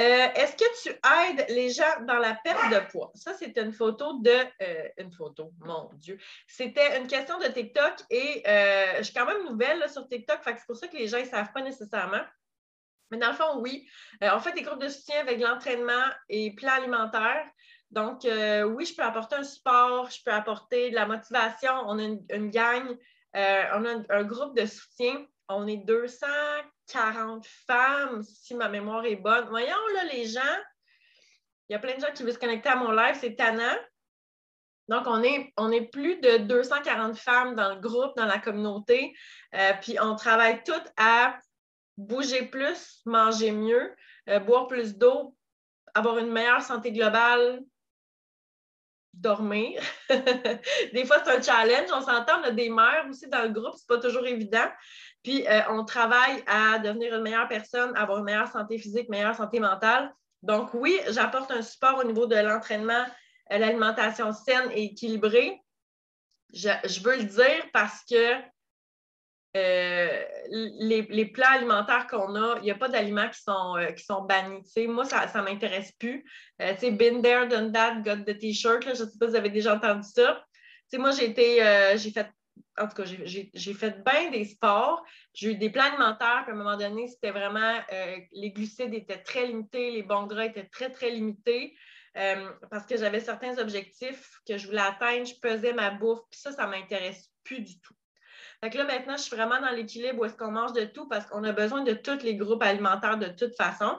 Euh, 0.00 0.28
est-ce 0.34 0.56
que 0.56 0.82
tu 0.82 0.88
aides 0.88 1.46
les 1.50 1.68
gens 1.68 2.00
dans 2.06 2.18
la 2.18 2.34
perte 2.42 2.70
de 2.70 2.90
poids? 2.90 3.12
Ça, 3.14 3.34
c'est 3.34 3.56
une 3.58 3.72
photo 3.72 4.20
de. 4.20 4.30
Euh, 4.62 4.88
une 4.96 5.12
photo, 5.12 5.52
mon 5.60 5.90
Dieu. 5.94 6.18
C'était 6.46 6.98
une 6.98 7.06
question 7.06 7.38
de 7.38 7.46
TikTok 7.46 7.96
et 8.08 8.42
euh, 8.46 8.98
je 8.98 9.02
suis 9.02 9.14
quand 9.14 9.26
même 9.26 9.44
nouvelle 9.44 9.86
sur 9.90 10.08
TikTok, 10.08 10.40
c'est 10.44 10.66
pour 10.66 10.76
ça 10.76 10.88
que 10.88 10.96
les 10.96 11.08
gens 11.08 11.20
ne 11.20 11.26
savent 11.26 11.52
pas 11.52 11.60
nécessairement. 11.60 12.22
Mais 13.10 13.18
dans 13.18 13.28
le 13.28 13.34
fond, 13.34 13.58
oui. 13.58 13.86
on 14.22 14.40
fait 14.40 14.54
des 14.54 14.62
groupes 14.62 14.80
de 14.80 14.88
soutien 14.88 15.20
avec 15.20 15.38
l'entraînement 15.38 16.06
et 16.30 16.54
plan 16.54 16.72
alimentaire. 16.72 17.44
Donc, 17.90 18.22
oui, 18.24 18.86
je 18.86 18.96
peux 18.96 19.02
apporter 19.02 19.36
un 19.36 19.44
support, 19.44 20.08
je 20.08 20.22
peux 20.24 20.32
apporter 20.32 20.88
de 20.88 20.94
la 20.94 21.04
motivation. 21.04 21.72
On 21.84 21.98
a 21.98 22.02
une, 22.02 22.50
gang, 22.50 22.96
on 23.34 23.38
a 23.84 24.02
un, 24.08 24.24
groupe 24.24 24.56
de 24.56 24.64
soutien. 24.64 25.26
On 25.50 25.66
est 25.66 25.76
200 25.76 26.26
40 26.88 27.46
femmes, 27.66 28.22
si 28.22 28.54
ma 28.54 28.68
mémoire 28.68 29.04
est 29.04 29.16
bonne. 29.16 29.46
Voyons, 29.48 29.86
là, 29.94 30.04
les 30.12 30.26
gens, 30.26 30.40
il 31.68 31.72
y 31.72 31.76
a 31.76 31.78
plein 31.78 31.96
de 31.96 32.00
gens 32.00 32.12
qui 32.12 32.22
veulent 32.22 32.32
se 32.32 32.38
connecter 32.38 32.68
à 32.68 32.76
mon 32.76 32.90
live, 32.90 33.16
c'est 33.20 33.34
Tana. 33.34 33.78
Donc, 34.88 35.04
on 35.06 35.22
est, 35.22 35.52
on 35.56 35.70
est 35.70 35.86
plus 35.86 36.16
de 36.20 36.38
240 36.38 37.16
femmes 37.16 37.54
dans 37.54 37.74
le 37.74 37.80
groupe, 37.80 38.16
dans 38.16 38.26
la 38.26 38.38
communauté. 38.38 39.14
Euh, 39.54 39.72
puis, 39.80 39.96
on 40.00 40.16
travaille 40.16 40.62
toutes 40.64 40.92
à 40.96 41.38
bouger 41.96 42.46
plus, 42.46 43.00
manger 43.06 43.52
mieux, 43.52 43.94
euh, 44.28 44.40
boire 44.40 44.66
plus 44.66 44.96
d'eau, 44.96 45.36
avoir 45.94 46.18
une 46.18 46.32
meilleure 46.32 46.62
santé 46.62 46.92
globale, 46.92 47.62
dormir. 49.12 49.82
des 50.10 51.04
fois, 51.04 51.22
c'est 51.24 51.36
un 51.36 51.42
challenge. 51.42 51.90
On 51.92 52.00
s'entend, 52.00 52.40
on 52.40 52.44
a 52.44 52.50
des 52.50 52.70
mères 52.70 53.06
aussi 53.08 53.28
dans 53.28 53.42
le 53.42 53.50
groupe, 53.50 53.74
c'est 53.76 53.86
pas 53.86 53.98
toujours 53.98 54.26
évident. 54.26 54.68
Puis, 55.22 55.46
euh, 55.46 55.60
on 55.70 55.84
travaille 55.84 56.42
à 56.46 56.78
devenir 56.78 57.14
une 57.14 57.22
meilleure 57.22 57.48
personne, 57.48 57.96
avoir 57.96 58.18
une 58.18 58.24
meilleure 58.24 58.50
santé 58.50 58.78
physique, 58.78 59.08
meilleure 59.08 59.36
santé 59.36 59.60
mentale. 59.60 60.12
Donc, 60.42 60.74
oui, 60.74 60.98
j'apporte 61.10 61.50
un 61.52 61.62
support 61.62 61.98
au 61.98 62.04
niveau 62.04 62.26
de 62.26 62.34
l'entraînement, 62.34 63.04
euh, 63.52 63.58
l'alimentation 63.58 64.32
saine 64.32 64.70
et 64.72 64.84
équilibrée. 64.86 65.60
Je, 66.52 67.02
veux 67.02 67.16
le 67.16 67.24
dire 67.24 67.64
parce 67.72 68.04
que 68.10 68.34
euh, 69.56 70.24
les, 70.50 71.26
plats 71.26 71.52
alimentaires 71.52 72.06
qu'on 72.08 72.34
a, 72.34 72.56
il 72.58 72.64
n'y 72.64 72.70
a 72.70 72.74
pas 72.74 72.88
d'aliments 72.88 73.28
qui 73.28 73.40
sont, 73.40 73.76
qui 73.96 74.04
sont 74.04 74.22
bannis. 74.22 74.62
moi, 74.88 75.04
ça 75.04 75.26
ne 75.34 75.42
m'intéresse 75.42 75.92
plus. 75.92 76.26
sais, 76.58 76.90
been 76.90 77.22
there, 77.22 77.46
done 77.46 77.70
that, 77.72 78.02
got 78.02 78.24
the 78.24 78.36
t-shirt. 78.36 78.82
Je 78.82 78.90
ne 78.90 78.94
sais 78.94 79.18
pas 79.18 79.26
si 79.26 79.30
vous 79.30 79.36
avez 79.36 79.50
déjà 79.50 79.76
entendu 79.76 80.06
ça. 80.06 80.44
moi, 80.94 81.12
j'ai 81.12 81.32
j'ai 81.96 82.10
fait 82.10 82.28
en 82.78 82.88
tout 82.88 83.02
cas, 83.02 83.04
j'ai 83.04 83.74
fait 83.74 84.04
bien 84.04 84.30
des 84.30 84.44
sports. 84.44 85.04
J'ai 85.34 85.52
eu 85.52 85.56
des 85.56 85.70
plans 85.70 85.84
alimentaires, 85.84 86.42
puis 86.44 86.52
à 86.52 86.54
un 86.54 86.58
moment 86.58 86.76
donné, 86.76 87.08
c'était 87.08 87.30
vraiment 87.30 87.78
euh, 87.92 88.16
les 88.32 88.50
glucides 88.50 88.94
étaient 88.94 89.22
très 89.22 89.46
limités, 89.46 89.90
les 89.90 90.02
bons 90.02 90.26
gras 90.26 90.46
étaient 90.46 90.68
très, 90.68 90.90
très 90.90 91.10
limités. 91.10 91.76
Euh, 92.18 92.50
parce 92.70 92.84
que 92.84 92.96
j'avais 92.96 93.20
certains 93.20 93.56
objectifs 93.58 94.40
que 94.46 94.58
je 94.58 94.66
voulais 94.66 94.82
atteindre, 94.82 95.24
je 95.24 95.34
pesais 95.40 95.72
ma 95.72 95.90
bouffe, 95.90 96.20
puis 96.30 96.40
ça, 96.40 96.52
ça 96.52 96.66
ne 96.66 96.72
m'intéresse 96.72 97.30
plus 97.42 97.60
du 97.60 97.80
tout. 97.80 97.94
Fait 98.62 98.70
que 98.70 98.78
là, 98.78 98.84
maintenant, 98.84 99.16
je 99.16 99.22
suis 99.22 99.34
vraiment 99.34 99.60
dans 99.60 99.70
l'équilibre 99.70 100.20
où 100.20 100.24
est-ce 100.24 100.36
qu'on 100.36 100.50
mange 100.50 100.72
de 100.72 100.84
tout 100.84 101.08
parce 101.08 101.26
qu'on 101.26 101.42
a 101.44 101.52
besoin 101.52 101.82
de 101.82 101.94
tous 101.94 102.22
les 102.22 102.36
groupes 102.36 102.62
alimentaires 102.62 103.18
de 103.18 103.28
toute 103.28 103.56
façon. 103.56 103.98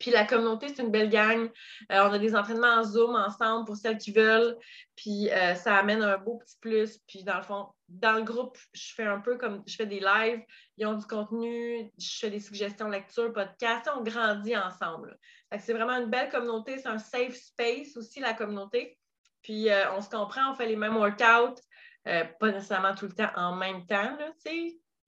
Puis 0.00 0.10
la 0.10 0.24
communauté, 0.24 0.68
c'est 0.68 0.82
une 0.82 0.90
belle 0.90 1.10
gang. 1.10 1.48
Euh, 1.92 2.08
on 2.08 2.12
a 2.12 2.18
des 2.18 2.34
entraînements 2.34 2.78
en 2.78 2.82
Zoom 2.82 3.14
ensemble 3.14 3.66
pour 3.66 3.76
celles 3.76 3.98
qui 3.98 4.12
veulent. 4.12 4.56
Puis 4.96 5.30
euh, 5.30 5.54
ça 5.54 5.76
amène 5.76 6.02
un 6.02 6.16
beau 6.16 6.38
petit 6.38 6.56
plus. 6.58 6.98
Puis 7.06 7.22
dans 7.22 7.36
le 7.36 7.42
fond, 7.42 7.68
dans 7.88 8.14
le 8.14 8.22
groupe, 8.22 8.56
je 8.72 8.94
fais 8.94 9.04
un 9.04 9.20
peu 9.20 9.36
comme 9.36 9.62
je 9.66 9.76
fais 9.76 9.86
des 9.86 10.00
lives, 10.00 10.42
ils 10.78 10.86
ont 10.86 10.94
du 10.94 11.06
contenu, 11.06 11.92
je 11.98 12.18
fais 12.18 12.30
des 12.30 12.40
suggestions 12.40 12.88
lecture, 12.88 13.30
podcast. 13.32 13.90
On 13.94 14.02
grandit 14.02 14.56
ensemble. 14.56 15.18
C'est 15.58 15.74
vraiment 15.74 15.98
une 15.98 16.08
belle 16.08 16.30
communauté. 16.30 16.78
C'est 16.78 16.88
un 16.88 16.98
safe 16.98 17.34
space 17.34 17.96
aussi, 17.96 18.20
la 18.20 18.32
communauté. 18.32 18.98
Puis 19.42 19.68
euh, 19.68 19.92
on 19.92 20.00
se 20.00 20.08
comprend, 20.08 20.50
on 20.50 20.54
fait 20.54 20.66
les 20.66 20.76
mêmes 20.76 20.96
workouts, 20.96 21.60
pas 22.04 22.52
nécessairement 22.52 22.94
tout 22.94 23.06
le 23.06 23.12
temps 23.12 23.30
en 23.36 23.54
même 23.54 23.86
temps, 23.86 24.16
là, 24.16 24.32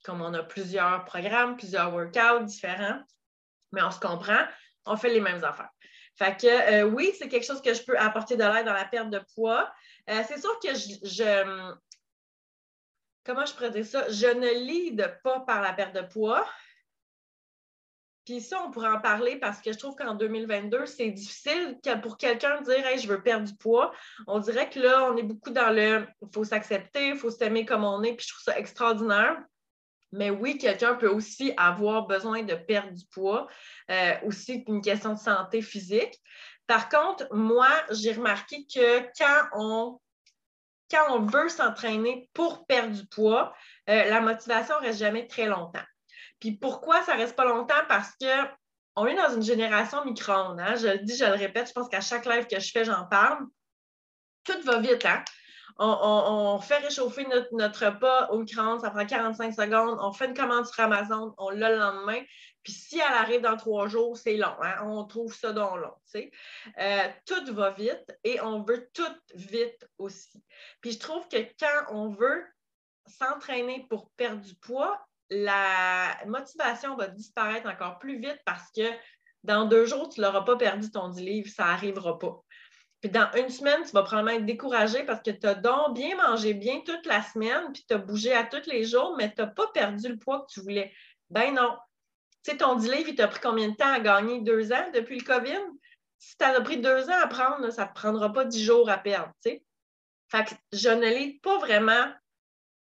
comme 0.04 0.20
on 0.20 0.34
a 0.34 0.42
plusieurs 0.42 1.04
programmes, 1.04 1.56
plusieurs 1.56 1.94
workouts 1.94 2.44
différents, 2.44 3.00
mais 3.72 3.82
on 3.82 3.90
se 3.90 4.00
comprend 4.00 4.44
on 4.86 4.96
fait 4.96 5.10
les 5.10 5.20
mêmes 5.20 5.42
affaires. 5.44 5.70
Fait 6.16 6.36
que 6.38 6.46
euh, 6.46 6.84
oui, 6.84 7.12
c'est 7.18 7.28
quelque 7.28 7.46
chose 7.46 7.62
que 7.62 7.72
je 7.72 7.82
peux 7.82 7.98
apporter 7.98 8.36
de 8.36 8.44
l'aide 8.44 8.66
dans 8.66 8.72
la 8.72 8.84
perte 8.84 9.10
de 9.10 9.20
poids. 9.34 9.72
Euh, 10.10 10.22
c'est 10.28 10.40
sûr 10.40 10.58
que 10.60 10.74
je, 10.74 11.74
Comment 13.24 13.46
je 13.46 13.54
pourrais 13.54 13.82
ça? 13.84 14.08
Je 14.10 14.26
ne 14.26 14.48
lead 14.66 15.20
pas 15.22 15.40
par 15.40 15.62
la 15.62 15.72
perte 15.72 15.94
de 15.94 16.02
poids. 16.02 16.46
Puis 18.24 18.40
ça, 18.40 18.62
on 18.64 18.70
pourrait 18.70 18.88
en 18.88 19.00
parler 19.00 19.36
parce 19.36 19.60
que 19.60 19.72
je 19.72 19.78
trouve 19.78 19.96
qu'en 19.96 20.14
2022, 20.14 20.86
c'est 20.86 21.10
difficile 21.10 21.78
pour 22.02 22.16
quelqu'un 22.16 22.60
de 22.60 22.64
dire 22.64 22.86
hey, 22.86 22.98
je 22.98 23.08
veux 23.08 23.22
perdre 23.22 23.46
du 23.46 23.56
poids. 23.56 23.92
On 24.26 24.38
dirait 24.38 24.70
que 24.70 24.78
là, 24.78 25.10
on 25.10 25.16
est 25.16 25.24
beaucoup 25.24 25.50
dans 25.50 25.70
le 25.70 26.06
il 26.20 26.28
faut 26.32 26.44
s'accepter, 26.44 27.08
il 27.08 27.16
faut 27.16 27.30
s'aimer 27.30 27.64
comme 27.64 27.84
on 27.84 28.02
est, 28.02 28.14
puis 28.14 28.26
je 28.26 28.32
trouve 28.32 28.44
ça 28.44 28.58
extraordinaire. 28.58 29.42
Mais 30.12 30.30
oui, 30.30 30.58
quelqu'un 30.58 30.94
peut 30.94 31.08
aussi 31.08 31.54
avoir 31.56 32.06
besoin 32.06 32.42
de 32.42 32.54
perdre 32.54 32.92
du 32.92 33.04
poids, 33.06 33.48
euh, 33.90 34.14
aussi 34.24 34.62
une 34.66 34.82
question 34.82 35.14
de 35.14 35.18
santé 35.18 35.62
physique. 35.62 36.20
Par 36.66 36.88
contre, 36.88 37.26
moi, 37.32 37.68
j'ai 37.90 38.12
remarqué 38.12 38.66
que 38.72 39.00
quand 39.18 39.48
on, 39.54 40.00
quand 40.90 41.16
on 41.16 41.20
veut 41.20 41.48
s'entraîner 41.48 42.28
pour 42.34 42.66
perdre 42.66 42.94
du 42.94 43.06
poids, 43.06 43.54
euh, 43.88 44.04
la 44.10 44.20
motivation 44.20 44.78
ne 44.80 44.86
reste 44.86 44.98
jamais 44.98 45.26
très 45.26 45.46
longtemps. 45.46 45.84
Puis 46.40 46.52
pourquoi 46.52 47.02
ça 47.04 47.14
reste 47.14 47.36
pas 47.36 47.44
longtemps? 47.44 47.82
Parce 47.88 48.10
que 48.20 48.46
on 48.96 49.06
est 49.06 49.14
dans 49.14 49.34
une 49.34 49.42
génération 49.42 50.04
micro-ondes. 50.04 50.60
Hein? 50.60 50.74
Je 50.76 50.88
le 50.88 50.98
dis, 50.98 51.16
je 51.16 51.24
le 51.24 51.32
répète, 51.32 51.68
je 51.68 51.72
pense 51.72 51.88
qu'à 51.88 52.02
chaque 52.02 52.26
live 52.26 52.46
que 52.46 52.60
je 52.60 52.70
fais, 52.70 52.84
j'en 52.84 53.06
parle. 53.06 53.46
Tout 54.44 54.60
va 54.64 54.80
vite, 54.80 55.06
hein? 55.06 55.24
On, 55.78 56.58
fait 56.60 56.78
réchauffer 56.78 57.26
notre, 57.26 57.86
repas 57.86 58.28
au 58.28 58.38
micro-ondes, 58.38 58.80
ça 58.80 58.90
prend 58.90 59.06
45 59.06 59.52
secondes. 59.52 59.98
On 60.00 60.12
fait 60.12 60.26
une 60.26 60.34
commande 60.34 60.66
sur 60.66 60.80
Amazon, 60.84 61.34
on 61.38 61.50
l'a 61.50 61.70
le 61.70 61.78
lendemain. 61.78 62.20
Puis 62.62 62.72
si 62.72 62.96
elle 62.96 63.14
arrive 63.14 63.40
dans 63.40 63.56
trois 63.56 63.88
jours, 63.88 64.16
c'est 64.16 64.36
long. 64.36 64.54
Hein? 64.62 64.76
On 64.84 65.04
trouve 65.04 65.34
ça 65.34 65.52
dans 65.52 65.76
long. 65.76 65.94
Euh, 66.14 67.08
tout 67.26 67.54
va 67.54 67.70
vite 67.70 68.06
et 68.22 68.40
on 68.40 68.62
veut 68.62 68.88
tout 68.94 69.02
vite 69.34 69.88
aussi. 69.98 70.42
Puis 70.80 70.92
je 70.92 70.98
trouve 70.98 71.26
que 71.28 71.38
quand 71.58 71.86
on 71.94 72.10
veut 72.10 72.44
s'entraîner 73.06 73.86
pour 73.90 74.10
perdre 74.16 74.42
du 74.42 74.54
poids, 74.54 75.04
la 75.30 76.16
motivation 76.26 76.94
va 76.96 77.08
disparaître 77.08 77.68
encore 77.68 77.98
plus 77.98 78.18
vite 78.20 78.38
parce 78.44 78.70
que 78.76 78.82
dans 79.42 79.66
deux 79.66 79.86
jours, 79.86 80.08
tu 80.08 80.20
n'auras 80.20 80.42
pas 80.42 80.56
perdu 80.56 80.90
ton 80.90 81.08
10 81.08 81.20
livres, 81.20 81.50
ça 81.50 81.64
n'arrivera 81.64 82.18
pas. 82.18 82.40
Puis 83.02 83.10
dans 83.10 83.28
une 83.36 83.48
semaine, 83.48 83.82
tu 83.84 83.90
vas 83.90 84.04
probablement 84.04 84.38
être 84.38 84.46
découragé 84.46 85.02
parce 85.02 85.20
que 85.22 85.32
tu 85.32 85.44
as 85.44 85.56
donc 85.56 85.96
bien 85.96 86.16
mangé 86.16 86.54
bien 86.54 86.80
toute 86.86 87.04
la 87.04 87.20
semaine, 87.20 87.72
puis 87.72 87.84
tu 87.86 87.94
as 87.94 87.98
bougé 87.98 88.32
à 88.32 88.44
tous 88.44 88.70
les 88.70 88.84
jours, 88.84 89.16
mais 89.18 89.34
tu 89.34 89.42
n'as 89.42 89.48
pas 89.48 89.66
perdu 89.74 90.08
le 90.08 90.18
poids 90.18 90.42
que 90.42 90.52
tu 90.52 90.60
voulais. 90.60 90.92
Ben 91.28 91.52
non. 91.52 91.76
Tu 92.44 92.52
sais, 92.52 92.56
ton 92.56 92.76
10 92.76 92.90
livres, 92.92 93.08
il 93.08 93.14
t'a 93.16 93.26
pris 93.26 93.40
combien 93.40 93.68
de 93.68 93.74
temps 93.74 93.92
à 93.92 93.98
gagner? 93.98 94.40
Deux 94.40 94.72
ans 94.72 94.88
depuis 94.94 95.18
le 95.18 95.24
COVID? 95.24 95.60
Si 96.18 96.36
tu 96.36 96.44
as 96.44 96.60
pris 96.60 96.78
deux 96.78 97.10
ans 97.10 97.20
à 97.20 97.26
prendre, 97.26 97.68
ça 97.70 97.82
ne 97.82 97.88
te 97.88 97.94
prendra 97.94 98.32
pas 98.32 98.44
dix 98.44 98.64
jours 98.64 98.88
à 98.88 98.98
perdre. 98.98 99.32
Fait 99.42 100.44
que 100.44 100.54
je 100.72 100.88
ne 100.88 101.00
l'ai 101.00 101.40
pas 101.42 101.58
vraiment 101.58 102.12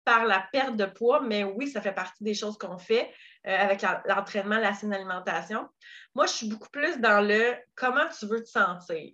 par 0.06 0.24
la 0.24 0.48
perte 0.50 0.76
de 0.76 0.86
poids, 0.86 1.20
mais 1.20 1.44
oui, 1.44 1.68
ça 1.68 1.82
fait 1.82 1.92
partie 1.92 2.24
des 2.24 2.32
choses 2.32 2.56
qu'on 2.56 2.78
fait 2.78 3.12
euh, 3.46 3.54
avec 3.54 3.82
l'entraînement, 4.06 4.56
la 4.56 4.72
saine 4.72 4.94
alimentation. 4.94 5.68
Moi, 6.14 6.24
je 6.24 6.32
suis 6.32 6.48
beaucoup 6.48 6.70
plus 6.70 6.98
dans 7.00 7.20
le 7.20 7.54
comment 7.74 8.08
tu 8.18 8.26
veux 8.26 8.42
te 8.42 8.48
sentir. 8.48 9.12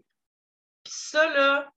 Puis 0.85 0.95
ça, 0.97 1.29
là, 1.31 1.71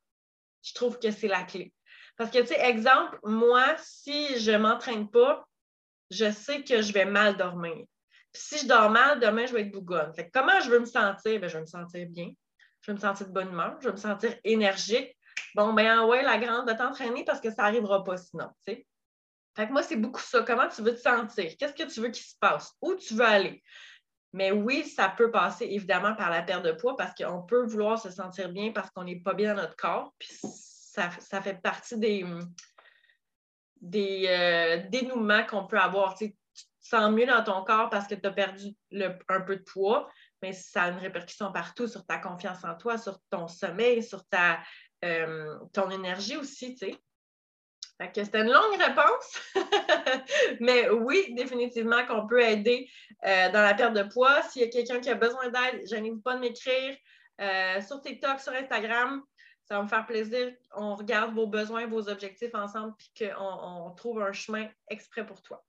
je 0.64 0.74
trouve 0.74 1.00
que 1.00 1.12
c'est 1.12 1.28
la 1.28 1.44
clé. 1.44 1.74
Parce 2.18 2.32
que, 2.32 2.40
tu 2.40 2.48
sais, 2.48 2.60
exemple, 2.60 3.20
moi, 3.24 3.76
si 3.78 4.40
je 4.40 4.52
ne 4.52 4.58
m'entraîne 4.58 5.10
pas, 5.10 5.46
je 6.12 6.32
sais 6.32 6.64
que 6.64 6.82
je 6.82 6.94
vais 6.94 7.06
mal 7.06 7.38
dormir. 7.38 7.86
Puis 8.32 8.42
si 8.42 8.58
je 8.60 8.68
dors 8.68 8.90
mal, 8.90 9.20
demain, 9.20 9.46
je 9.46 9.54
vais 9.54 9.62
être 9.62 9.72
bougonne. 9.72 10.14
Fait 10.14 10.30
comment 10.30 10.60
je 10.62 10.70
veux 10.70 10.80
me 10.80 10.86
sentir? 10.86 11.40
Bien, 11.40 11.48
je 11.48 11.56
veux 11.56 11.62
me 11.62 11.68
sentir 11.68 12.08
bien. 12.10 12.32
Je 12.82 12.92
veux 12.92 12.96
me 12.96 13.02
sentir 13.02 13.28
de 13.28 13.32
bonne 13.32 13.50
humeur. 13.50 13.78
Je 13.82 13.88
veux 13.88 13.94
me 13.94 13.98
sentir 13.98 14.36
énergique. 14.44 15.18
Bon, 15.56 15.74
ben 15.74 16.06
ouais, 16.06 16.22
la 16.22 16.38
grande, 16.38 16.68
de 16.68 16.74
t'entraîner 16.74 17.24
parce 17.24 17.42
que 17.42 17.50
ça 17.50 17.64
n'arrivera 17.64 18.04
pas 18.04 18.18
sinon, 18.18 18.50
tu 18.66 18.74
sais. 18.74 18.88
Fait 19.56 19.68
que 19.68 19.72
moi, 19.72 19.84
c'est 19.84 19.96
beaucoup 19.96 20.22
ça. 20.22 20.44
Comment 20.44 20.68
tu 20.68 20.82
veux 20.82 20.94
te 20.94 21.00
sentir? 21.00 21.56
Qu'est-ce 21.58 21.74
que 21.74 21.90
tu 21.90 22.02
veux 22.02 22.10
qu'il 22.10 22.26
se 22.26 22.36
passe? 22.40 22.74
Où 22.82 22.96
tu 22.96 23.14
veux 23.14 23.26
aller? 23.26 23.64
Mais 24.36 24.52
oui, 24.52 24.84
ça 24.84 25.08
peut 25.08 25.32
passer 25.32 25.64
évidemment 25.64 26.14
par 26.14 26.30
la 26.30 26.42
perte 26.42 26.66
de 26.66 26.74
poids 26.74 26.98
parce 26.98 27.16
qu'on 27.16 27.44
peut 27.44 27.66
vouloir 27.66 27.98
se 27.98 28.12
sentir 28.12 28.50
bien 28.50 28.74
parce 28.74 28.92
qu'on 28.92 29.06
n'est 29.06 29.22
pas 29.22 29.34
bien 29.34 29.56
dans 29.56 29.62
notre 29.62 29.78
corps. 29.78 30.14
Puis 30.20 30.30
ça, 30.42 31.10
fait 31.42 31.62
partie 31.62 31.98
des, 31.98 32.26
des 33.80 34.26
euh, 34.28 34.90
dénouements 34.90 35.46
qu'on 35.46 35.66
peut 35.66 35.80
avoir. 35.80 36.16
Tu, 36.16 36.34
te 36.34 36.38
sens 36.82 37.12
mieux 37.12 37.26
dans 37.26 37.46
ton 37.46 37.64
corps 37.64 37.90
parce 37.90 38.08
que 38.08 38.16
tu 38.16 38.28
as 38.28 38.32
perdu 38.32 38.76
un 39.30 39.40
peu 39.40 39.56
de 39.56 39.64
poids, 39.64 40.10
mais 40.42 40.52
ça 40.52 40.84
a 40.84 40.90
une 40.90 40.98
répercussion 40.98 41.54
partout 41.54 41.88
sur 41.88 42.06
ta 42.06 42.18
confiance 42.18 42.62
en 42.66 42.76
toi, 42.76 42.98
sur 42.98 43.18
ton 43.30 43.48
sommeil, 43.48 44.04
sur 44.04 44.28
ta, 44.28 44.60
euh, 45.06 45.58
ton 45.72 45.90
énergie 45.92 46.36
aussi. 46.36 46.76
Tu 46.76 46.88
sais. 46.88 46.98
C'était 48.00 48.42
une 48.42 48.52
longue 48.52 48.78
réponse, 48.78 49.42
mais 50.60 50.90
oui, 50.90 51.34
définitivement 51.34 52.06
qu'on 52.06 52.28
peut 52.28 52.42
aider 52.42 52.90
euh, 53.26 53.50
dans 53.52 53.62
la 53.62 53.74
perte 53.74 53.94
de 53.94 54.04
poids. 54.04 54.42
S'il 54.44 54.64
y 54.64 54.66
a 54.66 54.68
quelqu'un 54.68 55.00
qui 55.00 55.10
a 55.10 55.16
besoin 55.16 55.48
d'aide, 55.50 55.82
je 55.90 55.96
n'hésite 55.96 56.22
pas 56.22 56.36
de 56.36 56.42
m'écrire 56.42 56.96
euh, 57.40 57.82
sur 57.82 58.02
TikTok, 58.02 58.42
sur 58.42 58.52
Instagram. 58.52 59.24
Ça 59.64 59.78
va 59.78 59.84
me 59.84 59.88
faire 59.88 60.06
plaisir. 60.06 60.54
On 60.76 60.96
regarde 60.96 61.34
vos 61.34 61.48
besoins, 61.48 61.88
vos 61.88 62.10
objectifs 62.10 62.54
ensemble, 62.54 62.94
puis 62.98 63.26
qu'on 63.26 63.92
trouve 63.96 64.22
un 64.22 64.34
chemin 64.34 64.68
exprès 64.90 65.26
pour 65.26 65.42
toi. 65.42 65.64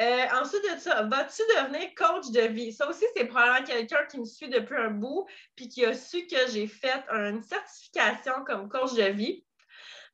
Euh, 0.00 0.26
ensuite 0.40 0.62
de 0.62 0.78
ça, 0.78 1.02
vas-tu 1.02 1.42
devenir 1.56 1.94
coach 1.94 2.30
de 2.30 2.52
vie? 2.52 2.72
Ça 2.72 2.88
aussi, 2.88 3.04
c'est 3.16 3.26
probablement 3.26 3.66
quelqu'un 3.66 4.04
qui 4.10 4.18
me 4.18 4.24
suit 4.24 4.48
depuis 4.48 4.76
un 4.76 4.90
bout, 4.90 5.26
puis 5.56 5.68
qui 5.68 5.84
a 5.84 5.94
su 5.94 6.26
que 6.26 6.50
j'ai 6.50 6.66
fait 6.66 7.02
une 7.10 7.42
certification 7.42 8.44
comme 8.46 8.68
coach 8.68 8.94
de 8.94 9.04
vie. 9.04 9.44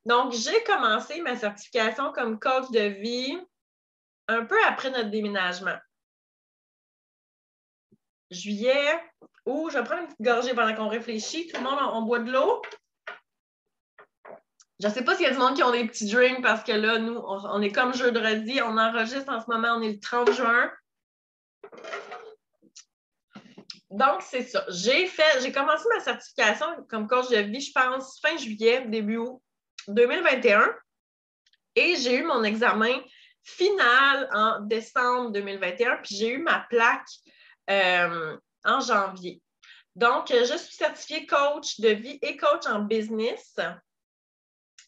Donc, 0.07 0.31
j'ai 0.31 0.63
commencé 0.63 1.19
ma 1.19 1.35
certification 1.35 2.13
comme 2.13 2.39
coach 2.39 2.71
de 2.71 2.79
vie 2.79 3.37
un 4.29 4.45
peu 4.45 4.57
après 4.63 4.89
notre 4.89 5.09
déménagement. 5.09 5.77
Juillet, 8.31 9.01
où 9.45 9.69
je 9.69 9.79
prends 9.79 9.99
une 9.99 10.05
petite 10.05 10.21
gorgée 10.21 10.53
pendant 10.53 10.73
qu'on 10.75 10.87
réfléchit. 10.87 11.47
Tout 11.47 11.57
le 11.57 11.63
monde, 11.63 11.77
on, 11.91 12.03
boit 12.03 12.19
de 12.19 12.31
l'eau. 12.31 12.61
Je 14.79 14.87
ne 14.87 14.93
sais 14.93 15.03
pas 15.03 15.13
s'il 15.17 15.25
y 15.25 15.29
a 15.29 15.33
du 15.33 15.39
monde 15.39 15.57
qui 15.57 15.63
ont 15.63 15.71
des 15.71 15.85
petits 15.85 16.09
drinks 16.09 16.41
parce 16.41 16.63
que 16.63 16.71
là, 16.71 16.99
nous, 16.99 17.17
on, 17.17 17.61
est 17.61 17.73
comme 17.73 17.93
jeudi, 17.93 18.61
on 18.61 18.77
enregistre 18.77 19.29
en 19.29 19.41
ce 19.41 19.51
moment, 19.51 19.75
on 19.75 19.81
est 19.81 19.91
le 19.91 19.99
30 19.99 20.31
juin. 20.31 20.71
Donc, 23.89 24.21
c'est 24.21 24.43
ça. 24.43 24.63
J'ai 24.69 25.05
fait, 25.07 25.41
j'ai 25.41 25.51
commencé 25.51 25.83
ma 25.93 25.99
certification 25.99 26.67
comme 26.87 27.09
coach 27.09 27.27
de 27.27 27.39
vie, 27.39 27.59
je 27.59 27.73
pense, 27.73 28.21
fin 28.21 28.37
juillet, 28.37 28.85
début 28.87 29.17
août. 29.17 29.41
2021 29.87 30.75
et 31.75 31.95
j'ai 31.95 32.17
eu 32.17 32.23
mon 32.23 32.43
examen 32.43 32.99
final 33.43 34.29
en 34.33 34.59
décembre 34.61 35.31
2021, 35.31 35.97
puis 35.97 36.15
j'ai 36.15 36.33
eu 36.33 36.39
ma 36.39 36.65
plaque 36.69 37.07
euh, 37.69 38.37
en 38.65 38.79
janvier. 38.81 39.41
Donc, 39.95 40.27
je 40.29 40.57
suis 40.57 40.75
certifiée 40.75 41.25
coach 41.25 41.79
de 41.79 41.89
vie 41.89 42.19
et 42.21 42.35
coach 42.37 42.67
en 42.67 42.79
business. 42.79 43.57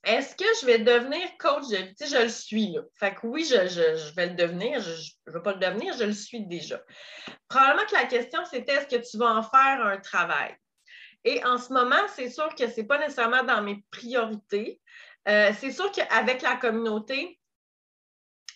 Est-ce 0.03 0.35
que 0.35 0.45
je 0.61 0.65
vais 0.65 0.79
devenir 0.79 1.27
coach 1.39 1.67
de 1.69 1.77
vie? 1.77 1.95
je 1.99 2.23
le 2.23 2.29
suis 2.29 2.71
là. 2.73 2.81
Fait 2.95 3.15
que 3.15 3.27
oui, 3.27 3.43
je, 3.43 4.13
vais 4.13 4.27
le 4.27 4.35
devenir. 4.35 4.79
Je 4.81 5.11
ne 5.27 5.33
veux 5.33 5.41
pas 5.41 5.53
le 5.53 5.59
devenir, 5.59 5.95
je 5.97 6.03
le 6.03 6.13
suis 6.13 6.45
déjà. 6.45 6.81
Probablement 7.47 7.85
que 7.85 7.95
la 7.95 8.05
question, 8.05 8.43
c'était 8.45 8.73
est-ce 8.73 8.95
que 8.97 9.09
tu 9.09 9.17
vas 9.17 9.35
en 9.35 9.43
faire 9.43 9.85
un 9.85 9.97
travail? 9.97 10.55
Et 11.23 11.43
en 11.45 11.57
ce 11.57 11.73
moment, 11.73 12.07
c'est 12.15 12.29
sûr 12.29 12.53
que 12.55 12.67
ce 12.69 12.79
n'est 12.79 12.87
pas 12.87 12.97
nécessairement 12.97 13.43
dans 13.43 13.61
mes 13.61 13.83
priorités. 13.91 14.81
Euh, 15.27 15.51
c'est 15.59 15.71
sûr 15.71 15.91
qu'avec 15.91 16.41
la 16.41 16.55
communauté, 16.55 17.39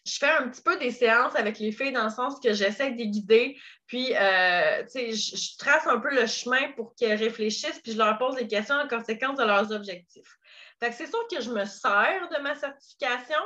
je 0.06 0.18
fais 0.18 0.30
un 0.30 0.50
petit 0.50 0.62
peu 0.62 0.78
des 0.78 0.92
séances 0.92 1.36
avec 1.36 1.60
les 1.60 1.72
filles 1.72 1.94
dans 1.94 2.06
le 2.06 2.10
sens 2.10 2.40
que 2.42 2.54
j'essaie 2.54 2.92
de 2.92 2.98
les 2.98 3.08
guider, 3.08 3.58
puis 3.88 4.14
euh, 4.16 4.84
je, 4.94 5.12
je, 5.12 5.58
trace 5.58 5.88
un 5.88 6.00
peu 6.00 6.14
le 6.14 6.26
chemin 6.28 6.72
pour 6.76 6.94
qu'elles 6.96 7.18
réfléchissent, 7.18 7.80
puis 7.82 7.94
je 7.94 7.98
leur 7.98 8.18
pose 8.18 8.36
des 8.36 8.48
questions 8.48 8.76
en 8.76 8.88
conséquence 8.88 9.38
de 9.38 9.44
leurs 9.44 9.72
objectifs. 9.72 10.38
c'est 10.82 11.08
sûr 11.08 11.28
que 11.32 11.42
je 11.42 11.52
me 11.52 11.64
sers 11.64 12.28
de 12.30 12.42
ma 12.42 12.56
certification. 12.56 13.40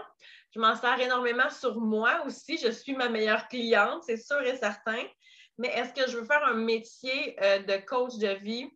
Je 0.56 0.60
m'en 0.60 0.75
sers 0.75 0.99
énormément 0.99 1.49
sur 1.49 1.80
moi 1.80 2.23
aussi. 2.25 2.58
Je 2.58 2.71
suis 2.71 2.95
ma 2.95 3.10
meilleure 3.10 3.47
cliente, 3.47 4.03
c'est 4.06 4.17
sûr 4.17 4.41
et 4.41 4.58
certain. 4.58 5.03
Mais 5.60 5.67
est-ce 5.67 5.93
que 5.93 6.10
je 6.10 6.17
veux 6.17 6.25
faire 6.25 6.43
un 6.45 6.56
métier 6.56 7.36
euh, 7.43 7.60
de 7.60 7.77
coach 7.86 8.17
de 8.17 8.30
vie? 8.43 8.67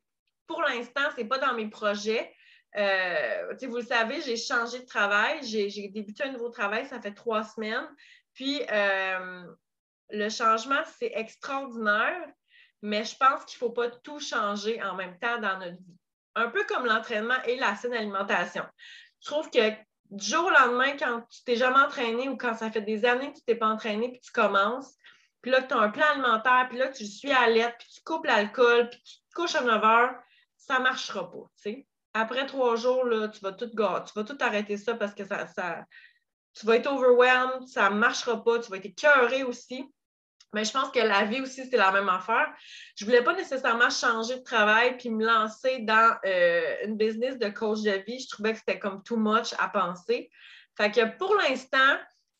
Pour 0.51 0.61
l'instant, 0.63 1.01
ce 1.15 1.21
n'est 1.21 1.27
pas 1.27 1.37
dans 1.37 1.53
mes 1.53 1.69
projets. 1.69 2.33
Euh, 2.75 3.53
vous 3.63 3.77
le 3.77 3.85
savez, 3.85 4.21
j'ai 4.21 4.35
changé 4.35 4.79
de 4.79 4.85
travail. 4.85 5.39
J'ai 5.43 5.87
débuté 5.87 6.23
un 6.23 6.31
nouveau 6.33 6.49
travail, 6.49 6.85
ça 6.87 6.99
fait 7.01 7.13
trois 7.13 7.43
semaines. 7.43 7.87
Puis, 8.33 8.61
euh, 8.69 9.43
le 10.09 10.29
changement, 10.29 10.81
c'est 10.99 11.13
extraordinaire, 11.15 12.27
mais 12.81 13.05
je 13.05 13.15
pense 13.15 13.45
qu'il 13.45 13.55
ne 13.55 13.59
faut 13.59 13.73
pas 13.73 13.89
tout 13.89 14.19
changer 14.19 14.81
en 14.83 14.95
même 14.95 15.17
temps 15.19 15.39
dans 15.39 15.57
notre 15.57 15.77
vie. 15.77 15.97
Un 16.35 16.49
peu 16.49 16.65
comme 16.65 16.85
l'entraînement 16.85 17.41
et 17.45 17.55
la 17.55 17.75
saine 17.75 17.93
alimentation. 17.93 18.65
Je 19.21 19.29
trouve 19.29 19.49
que 19.49 19.71
du 20.09 20.25
jour 20.25 20.45
au 20.45 20.49
lendemain, 20.49 20.97
quand 20.97 21.21
tu 21.29 21.43
t'es 21.45 21.55
jamais 21.55 21.79
entraîné 21.79 22.27
ou 22.27 22.35
quand 22.35 22.55
ça 22.55 22.71
fait 22.71 22.81
des 22.81 23.05
années 23.05 23.31
que 23.31 23.37
tu 23.37 23.45
t'es 23.45 23.55
pas 23.55 23.67
entraîné, 23.67 24.09
puis 24.09 24.19
tu 24.19 24.31
commences, 24.31 24.95
puis 25.41 25.51
là, 25.51 25.61
tu 25.61 25.73
as 25.73 25.77
un 25.77 25.89
plan 25.89 26.05
alimentaire, 26.11 26.67
puis 26.69 26.77
là, 26.77 26.89
tu 26.89 27.05
suis 27.05 27.31
à 27.31 27.47
l'aide, 27.47 27.73
puis 27.79 27.87
tu 27.95 28.01
coupes 28.03 28.25
l'alcool, 28.25 28.89
puis 28.89 29.01
tu 29.03 29.17
te 29.17 29.35
couches 29.35 29.55
à 29.55 29.63
9 29.63 29.83
heures, 29.83 30.15
ça 30.62 30.78
ne 30.78 30.84
marchera 30.84 31.30
pas. 31.32 31.74
Après 32.13 32.45
trois 32.45 32.76
jours, 32.76 33.06
là, 33.06 33.30
tu 33.30 33.39
vas 33.39 33.54
tout 33.54 33.69
tu 33.69 33.76
vas 33.78 34.24
tout 34.24 34.38
arrêter 34.41 34.78
ça 34.78 34.95
parce 34.95 35.13
que 35.13 35.26
ça, 35.26 35.47
ça, 35.47 35.86
tu 36.54 36.65
vas 36.65 36.76
être 36.76 36.91
overwhelmed, 36.91 37.67
ça 37.67 37.89
ne 37.89 37.95
marchera 37.95 38.43
pas, 38.43 38.60
tu 38.60 38.69
vas 38.69 38.78
être 38.78 38.86
écœuré 38.86 39.43
aussi. 39.43 39.86
Mais 40.54 40.65
je 40.65 40.71
pense 40.74 40.91
que 40.91 41.00
la 41.00 41.24
vie 41.24 41.39
aussi, 41.39 41.65
c'est 41.65 41.78
la 41.78 41.93
même 41.93 42.10
affaire. 42.10 42.54
Je 42.95 43.06
ne 43.06 43.10
voulais 43.10 43.24
pas 43.24 43.34
nécessairement 43.34 43.89
changer 43.89 44.38
de 44.38 44.43
travail 44.43 44.97
puis 44.97 45.10
me 45.10 45.26
lancer 45.26 45.80
dans 45.80 46.17
euh, 46.26 46.76
une 46.86 46.97
business 46.97 47.39
de 47.39 47.47
coach 47.47 47.82
de 47.82 48.04
vie. 48.06 48.19
Je 48.19 48.28
trouvais 48.28 48.52
que 48.52 48.60
c'était 48.60 48.78
comme 48.78 49.02
too 49.04 49.15
much 49.15 49.54
à 49.60 49.69
penser. 49.69 50.30
Fait 50.76 50.91
que 50.91 51.17
pour 51.17 51.36
l'instant, 51.36 51.97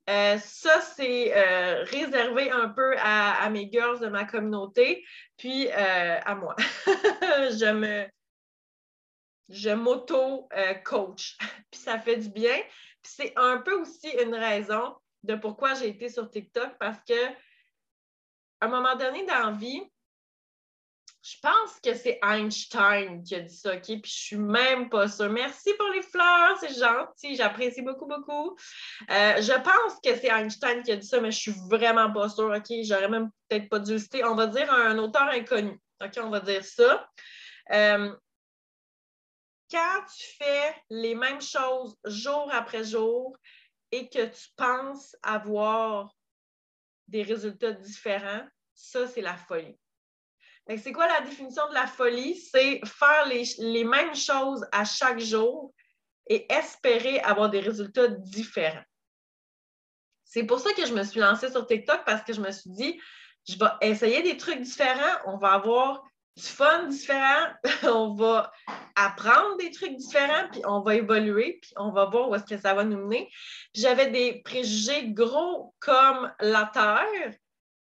euh, 0.10 0.38
ça, 0.40 0.82
c'est 0.82 1.36
euh, 1.36 1.84
réservé 1.84 2.50
un 2.52 2.70
peu 2.70 2.96
à, 2.98 3.44
à, 3.44 3.50
mes 3.50 3.70
girls 3.72 4.00
de 4.00 4.08
ma 4.08 4.26
communauté, 4.26 5.06
puis 5.38 5.70
à 5.70 6.36
moi. 6.36 6.56
je 6.88 7.72
me, 7.72 8.08
je 9.50 9.70
m'auto-coach. 9.70 11.38
puis 11.72 11.80
ça 11.80 12.00
fait 12.00 12.18
du 12.18 12.30
bien. 12.30 12.58
Puis 13.02 13.14
c'est 13.16 13.34
un 13.36 13.58
peu 13.58 13.80
aussi 13.80 14.10
une 14.24 14.36
raison 14.36 14.96
de 15.24 15.36
pourquoi 15.36 15.76
j'ai 15.76 15.90
été 15.90 16.10
sur 16.10 16.30
TikTok 16.30 16.78
parce 16.80 17.00
que 17.08 17.14
un 18.62 18.68
moment 18.68 18.96
donné 18.96 19.26
dans 19.26 19.50
la 19.50 19.52
vie, 19.52 19.82
je 21.24 21.36
pense 21.40 21.80
que 21.84 21.94
c'est 21.94 22.20
Einstein 22.24 23.24
qui 23.24 23.36
a 23.36 23.42
dit 23.42 23.56
ça, 23.56 23.76
OK? 23.76 23.84
Puis 23.84 24.02
je 24.06 24.22
suis 24.22 24.38
même 24.38 24.90
pas 24.90 25.08
sûre. 25.08 25.30
Merci 25.30 25.72
pour 25.78 25.88
les 25.90 26.02
fleurs, 26.02 26.58
c'est 26.60 26.74
gentil, 26.74 27.36
j'apprécie 27.36 27.84
beaucoup, 27.84 28.08
beaucoup. 28.08 28.58
Euh, 29.10 29.42
je 29.42 29.54
pense 29.62 30.00
que 30.04 30.16
c'est 30.20 30.30
Einstein 30.30 30.82
qui 30.82 30.92
a 30.92 30.96
dit 30.96 31.06
ça, 31.06 31.22
mais 31.22 31.32
je 31.32 31.40
suis 31.40 31.54
vraiment 31.70 32.12
pas 32.12 32.28
sûre, 32.28 32.52
OK? 32.56 32.74
J'aurais 32.84 33.10
même 33.10 33.30
peut-être 33.48 33.70
pas 33.70 33.80
dû 33.80 34.00
citer. 34.00 34.24
On 34.24 34.36
va 34.36 34.48
dire 34.48 34.72
un 34.74 34.98
auteur 34.98 35.30
inconnu, 35.30 35.80
OK? 36.04 36.12
On 36.18 36.30
va 36.30 36.40
dire 36.40 36.66
ça. 36.66 37.08
Euh, 37.72 38.16
quand 39.70 40.06
tu 40.18 40.28
fais 40.38 40.76
les 40.90 41.16
mêmes 41.16 41.42
choses 41.42 41.96
jour 42.04 42.50
après 42.52 42.84
jour 42.84 43.38
et 43.92 44.10
que 44.10 44.26
tu 44.26 44.48
penses 44.56 45.16
avoir 45.22 46.16
des 47.08 47.24
résultats 47.24 47.72
différents, 47.74 48.46
ça, 48.74 49.08
c'est 49.08 49.22
la 49.22 49.38
folie. 49.38 49.78
C'est 50.78 50.92
quoi 50.92 51.08
la 51.08 51.22
définition 51.22 51.68
de 51.70 51.74
la 51.74 51.88
folie? 51.88 52.36
C'est 52.36 52.82
faire 52.86 53.26
les, 53.28 53.84
mêmes 53.84 54.16
choses 54.16 54.66
à 54.72 54.86
chaque 54.86 55.20
jour 55.20 55.74
et 56.28 56.52
espérer 56.52 57.20
avoir 57.22 57.50
des 57.50 57.60
résultats 57.60 58.08
différents. 58.08 58.84
C'est 60.24 60.44
pour 60.44 60.60
ça 60.60 60.72
que 60.74 60.86
je 60.86 60.94
me 60.94 61.04
suis 61.04 61.20
lancée 61.20 61.52
sur 61.52 61.66
TikTok 61.66 62.06
parce 62.06 62.24
que 62.24 62.34
je 62.34 62.42
me 62.42 62.52
suis 62.52 62.70
dit, 62.70 63.02
je 63.50 63.58
vais 63.58 63.72
essayer 63.82 64.22
des 64.22 64.38
trucs 64.38 64.62
différents, 64.62 65.18
on 65.26 65.38
va 65.38 65.54
avoir 65.54 66.04
du 66.38 66.44
fun 66.44 66.88
différent, 66.88 67.48
on 67.84 68.16
va 68.16 68.52
apprendre 68.96 69.58
des 69.58 69.72
trucs 69.72 69.96
différents, 69.96 70.48
puis 70.52 70.62
on 70.66 70.82
va 70.82 70.96
évoluer, 70.96 71.60
puis 71.62 71.72
on 71.76 71.92
va 71.92 72.06
voir 72.06 72.30
où 72.30 72.36
est-ce 72.36 72.46
que 72.46 72.58
ça 72.58 72.74
va 72.74 72.86
nous 72.86 72.98
mener. 72.98 73.30
J'avais 73.74 74.10
des 74.10 74.42
préjugés 74.44 75.10
gros 75.10 75.76
comme 75.80 76.32
la 76.40 76.70
Terre, 76.72 77.36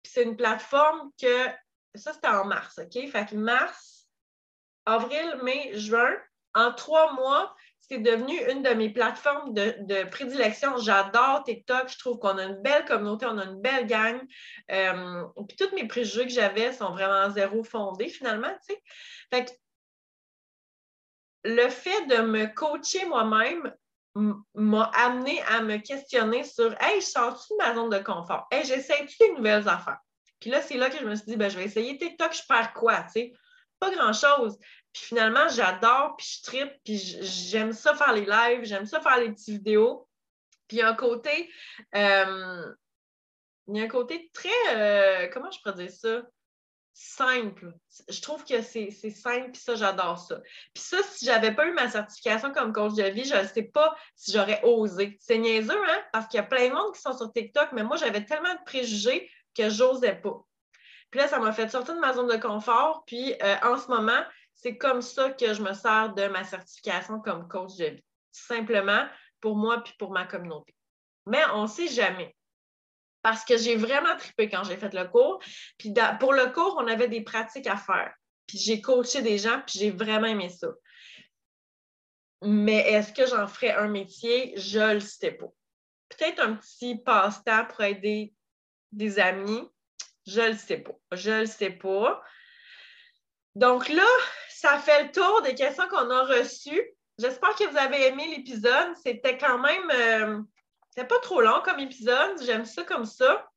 puis 0.04 0.12
c'est 0.14 0.24
une 0.24 0.38
plateforme 0.38 1.10
que 1.20 1.50
ça, 1.98 2.14
c'était 2.14 2.28
en 2.28 2.46
mars, 2.46 2.80
OK? 2.80 3.10
Fait 3.10 3.30
que 3.30 3.36
mars, 3.36 4.08
avril, 4.86 5.40
mai, 5.44 5.72
juin, 5.74 6.16
en 6.54 6.72
trois 6.74 7.14
mois, 7.14 7.56
c'est 7.88 8.00
devenu 8.00 8.34
une 8.50 8.64
de 8.64 8.70
mes 8.70 8.90
plateformes 8.90 9.54
de, 9.54 10.10
prédilection. 10.10 10.78
J'adore 10.78 11.44
TikTok. 11.44 11.90
Je 11.90 12.00
trouve 12.00 12.18
qu'on 12.18 12.38
a 12.38 12.44
une 12.44 12.62
belle 12.62 12.86
communauté, 12.86 13.26
on 13.28 13.38
a 13.38 13.46
une 13.46 13.62
belle 13.62 13.86
gang. 13.86 14.20
Euh, 14.72 15.24
puis 15.48 15.58
tous 15.58 15.76
mes 15.76 15.88
préjugés 15.88 16.26
que 16.26 16.34
j'avais 16.34 16.74
sont 16.74 16.92
vraiment 16.92 17.30
zéro 17.30 17.64
fondés 17.64 18.10
finalement. 18.10 18.52
Tu 18.68 18.74
sais. 18.74 18.84
Fait 19.32 19.46
que 19.46 19.52
le 21.44 21.70
fait 21.70 22.08
de 22.08 22.22
me 22.22 22.48
coacher 22.48 23.06
moi-même 23.06 23.72
m'a 24.56 24.84
amené 24.96 25.42
à 25.44 25.62
me 25.62 25.78
questionner 25.78 26.44
sur 26.44 26.74
Hey, 26.82 27.02
je 27.02 27.06
sors-tu 27.06 27.54
de 27.54 27.58
ma 27.58 27.76
zone 27.76 27.90
de 27.90 28.00
confort? 28.00 28.48
Hey, 28.50 28.66
j'essaie-tu 28.66 29.18
des 29.20 29.34
nouvelles 29.34 29.68
affaires? 29.68 30.00
Puis 30.46 30.52
là, 30.52 30.62
c'est 30.62 30.78
là 30.78 30.92
que 30.92 31.00
je 31.00 31.06
me 31.06 31.16
suis 31.16 31.26
dit, 31.26 31.38
ben, 31.38 31.50
je 31.50 31.58
vais 31.58 31.64
essayer 31.64 31.98
TikTok, 31.98 32.32
je 32.32 32.44
perds 32.48 32.72
quoi, 32.76 33.02
tu 33.06 33.14
sais? 33.14 33.34
Pas 33.80 33.90
grand-chose. 33.90 34.60
Puis 34.94 35.06
finalement, 35.06 35.48
j'adore, 35.50 36.16
puis 36.18 36.38
je 36.38 36.44
tripe, 36.44 36.72
puis 36.84 37.00
j'aime 37.00 37.74
ça 37.74 37.96
faire 37.96 38.14
les 38.14 38.28
lives, 38.28 38.64
j'aime 38.64 38.86
ça 38.86 39.02
faire 39.02 39.18
les 39.18 39.32
petites 39.32 39.50
vidéos. 39.50 40.08
Puis 40.68 40.78
il 40.78 40.80
y 40.82 40.84
a 40.84 40.90
un 40.90 40.94
côté, 40.94 41.52
euh, 41.96 42.72
il 43.70 43.76
y 43.76 43.82
a 43.82 43.86
un 43.86 43.88
côté 43.88 44.30
très, 44.36 44.50
euh, 44.76 45.30
comment 45.34 45.50
je 45.50 45.60
pourrais 45.62 45.84
dire 45.84 45.90
ça? 45.90 46.22
Simple. 46.94 47.74
Je 48.08 48.22
trouve 48.22 48.46
que 48.46 48.62
c'est 48.62 48.92
simple, 48.92 49.50
puis 49.50 49.62
ça, 49.64 49.74
j'adore 49.74 50.20
ça. 50.20 50.40
Puis 50.76 50.84
ça, 50.84 50.98
si 51.10 51.26
j'avais 51.26 51.56
pas 51.56 51.66
eu 51.66 51.74
ma 51.74 51.90
certification 51.90 52.52
comme 52.54 52.72
coach 52.72 52.94
de 52.94 53.06
vie, 53.06 53.26
je 53.26 53.34
ne 53.34 53.48
sais 53.48 53.64
pas 53.64 53.96
si 54.16 54.32
j'aurais 54.32 54.62
osé. 54.64 55.18
C'est 55.20 55.40
niaiseux, 55.40 55.90
hein? 55.90 56.04
Parce 56.14 56.28
qu'il 56.28 56.38
y 56.38 56.42
a 56.42 56.46
plein 56.46 56.70
de 56.70 56.74
monde 56.76 56.94
qui 56.94 57.02
sont 57.02 57.18
sur 57.18 57.34
TikTok, 57.34 57.72
mais 57.72 57.84
moi, 57.84 57.98
j'avais 57.98 58.24
tellement 58.24 58.54
de 58.54 58.64
préjugés 58.64 59.28
que 59.56 59.70
j'osais 59.70 60.16
pas. 60.16 60.46
Puis 61.10 61.20
là, 61.20 61.28
ça 61.28 61.40
m'a 61.40 61.54
fait 61.54 61.70
sortir 61.70 61.96
de 61.96 62.00
ma 62.00 62.14
zone 62.14 62.28
de 62.28 62.38
confort. 62.38 63.04
Puis 63.06 63.34
euh, 63.42 63.56
en 63.64 63.78
ce 63.78 63.88
moment, 63.88 64.22
c'est 64.54 64.78
comme 64.78 65.02
ça 65.02 65.32
que 65.32 65.54
je 65.54 65.62
me 65.62 65.74
sers 65.74 66.14
de 66.14 66.28
ma 66.28 66.44
certification 66.44 67.20
comme 67.20 67.48
coach 67.48 67.76
de 67.78 67.86
vie. 67.86 68.04
Simplement 68.32 69.06
pour 69.40 69.56
moi 69.56 69.82
puis 69.84 69.94
pour 69.98 70.12
ma 70.12 70.26
communauté. 70.26 70.76
Mais 71.28 71.42
on 71.54 71.64
ne 71.64 71.68
sait 71.68 71.88
jamais. 71.88 72.36
Parce 73.22 73.44
que 73.44 73.58
j'ai 73.58 73.76
vraiment 73.76 74.16
trippé 74.18 74.50
quand 74.50 74.64
j'ai 74.64 74.78
fait 74.78 74.94
le 74.94 75.06
cours. 75.06 75.42
Puis 75.78 75.94
pour 76.20 76.34
le 76.34 76.52
cours, 76.52 76.76
on 76.80 76.88
avait 76.88 77.08
des 77.08 77.22
pratiques 77.22 77.68
à 77.68 77.78
faire. 77.78 78.14
Puis 78.46 78.60
j'ai 78.60 78.82
coaché 78.82 79.24
des 79.24 79.40
gens, 79.40 79.62
puis 79.66 79.80
j'ai 79.80 79.90
vraiment 79.90 80.28
aimé 80.28 80.50
ça. 80.50 80.68
Mais 82.44 82.82
est-ce 82.92 83.12
que 83.12 83.26
j'en 83.26 83.48
ferais 83.48 83.74
un 83.74 83.88
métier? 83.88 84.54
Je 84.58 84.80
ne 84.80 84.94
le 84.96 85.00
sais 85.00 85.32
pas. 85.32 85.48
Peut-être 86.10 86.40
un 86.40 86.54
petit 86.56 86.98
passe-temps 86.98 87.66
pour 87.66 87.82
aider 87.82 88.35
des 88.96 89.20
amis? 89.20 89.70
Je 90.26 90.42
le 90.42 90.58
sais 90.58 90.78
pas. 90.78 90.96
Je 91.12 91.42
le 91.42 91.46
sais 91.46 91.70
pas. 91.70 92.22
Donc 93.56 93.90
là, 93.90 94.08
ça 94.50 94.80
fait 94.80 95.04
le 95.04 95.12
tour 95.12 95.42
des 95.44 95.56
questions 95.56 95.88
qu'on 95.88 96.10
a 96.10 96.24
reçues. 96.24 96.84
J'espère 97.18 97.56
que 97.56 97.70
vous 97.70 97.78
avez 97.78 98.08
aimé 98.08 98.28
l'épisode. 98.36 98.96
C'était 99.04 99.38
quand 99.38 99.60
même. 99.60 99.92
Euh, 99.92 100.42
c'était 100.90 101.08
pas 101.08 101.20
trop 101.20 101.42
long 101.42 101.62
comme 101.64 101.80
épisode. 101.80 102.42
J'aime 102.44 102.66
ça 102.66 102.84
comme 102.84 103.06
ça. 103.06 103.50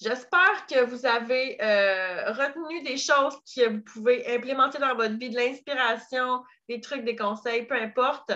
J'espère 0.00 0.66
que 0.66 0.84
vous 0.84 1.06
avez 1.06 1.60
euh, 1.60 2.32
retenu 2.32 2.82
des 2.82 2.96
choses 2.96 3.34
que 3.54 3.68
vous 3.68 3.80
pouvez 3.80 4.32
implémenter 4.32 4.78
dans 4.78 4.94
votre 4.94 5.18
vie, 5.18 5.30
de 5.30 5.36
l'inspiration, 5.36 6.44
des 6.68 6.80
trucs, 6.80 7.04
des 7.04 7.16
conseils, 7.16 7.66
peu 7.66 7.74
importe. 7.74 8.30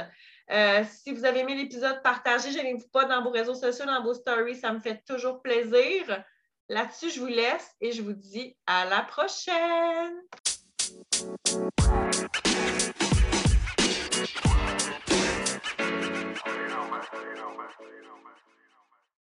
Euh, 0.53 0.85
si 0.85 1.15
vous 1.15 1.25
avez 1.25 1.41
aimé 1.41 1.55
l'épisode, 1.55 2.03
partagez, 2.03 2.53
gênez-vous 2.53 2.89
pas 2.89 3.07
dans 3.07 3.23
vos 3.23 3.31
réseaux 3.31 3.55
sociaux, 3.55 3.87
dans 3.87 4.03
vos 4.03 4.13
stories, 4.13 4.57
ça 4.57 4.71
me 4.71 4.81
fait 4.81 5.03
toujours 5.07 5.41
plaisir. 5.41 6.23
Là-dessus, 6.69 7.11
je 7.11 7.21
vous 7.21 7.27
laisse 7.27 7.75
et 7.81 7.91
je 7.93 8.03
vous 8.03 8.13
dis 8.13 8.55
à 8.67 8.85
la 8.85 9.01
prochaine. 9.01 10.13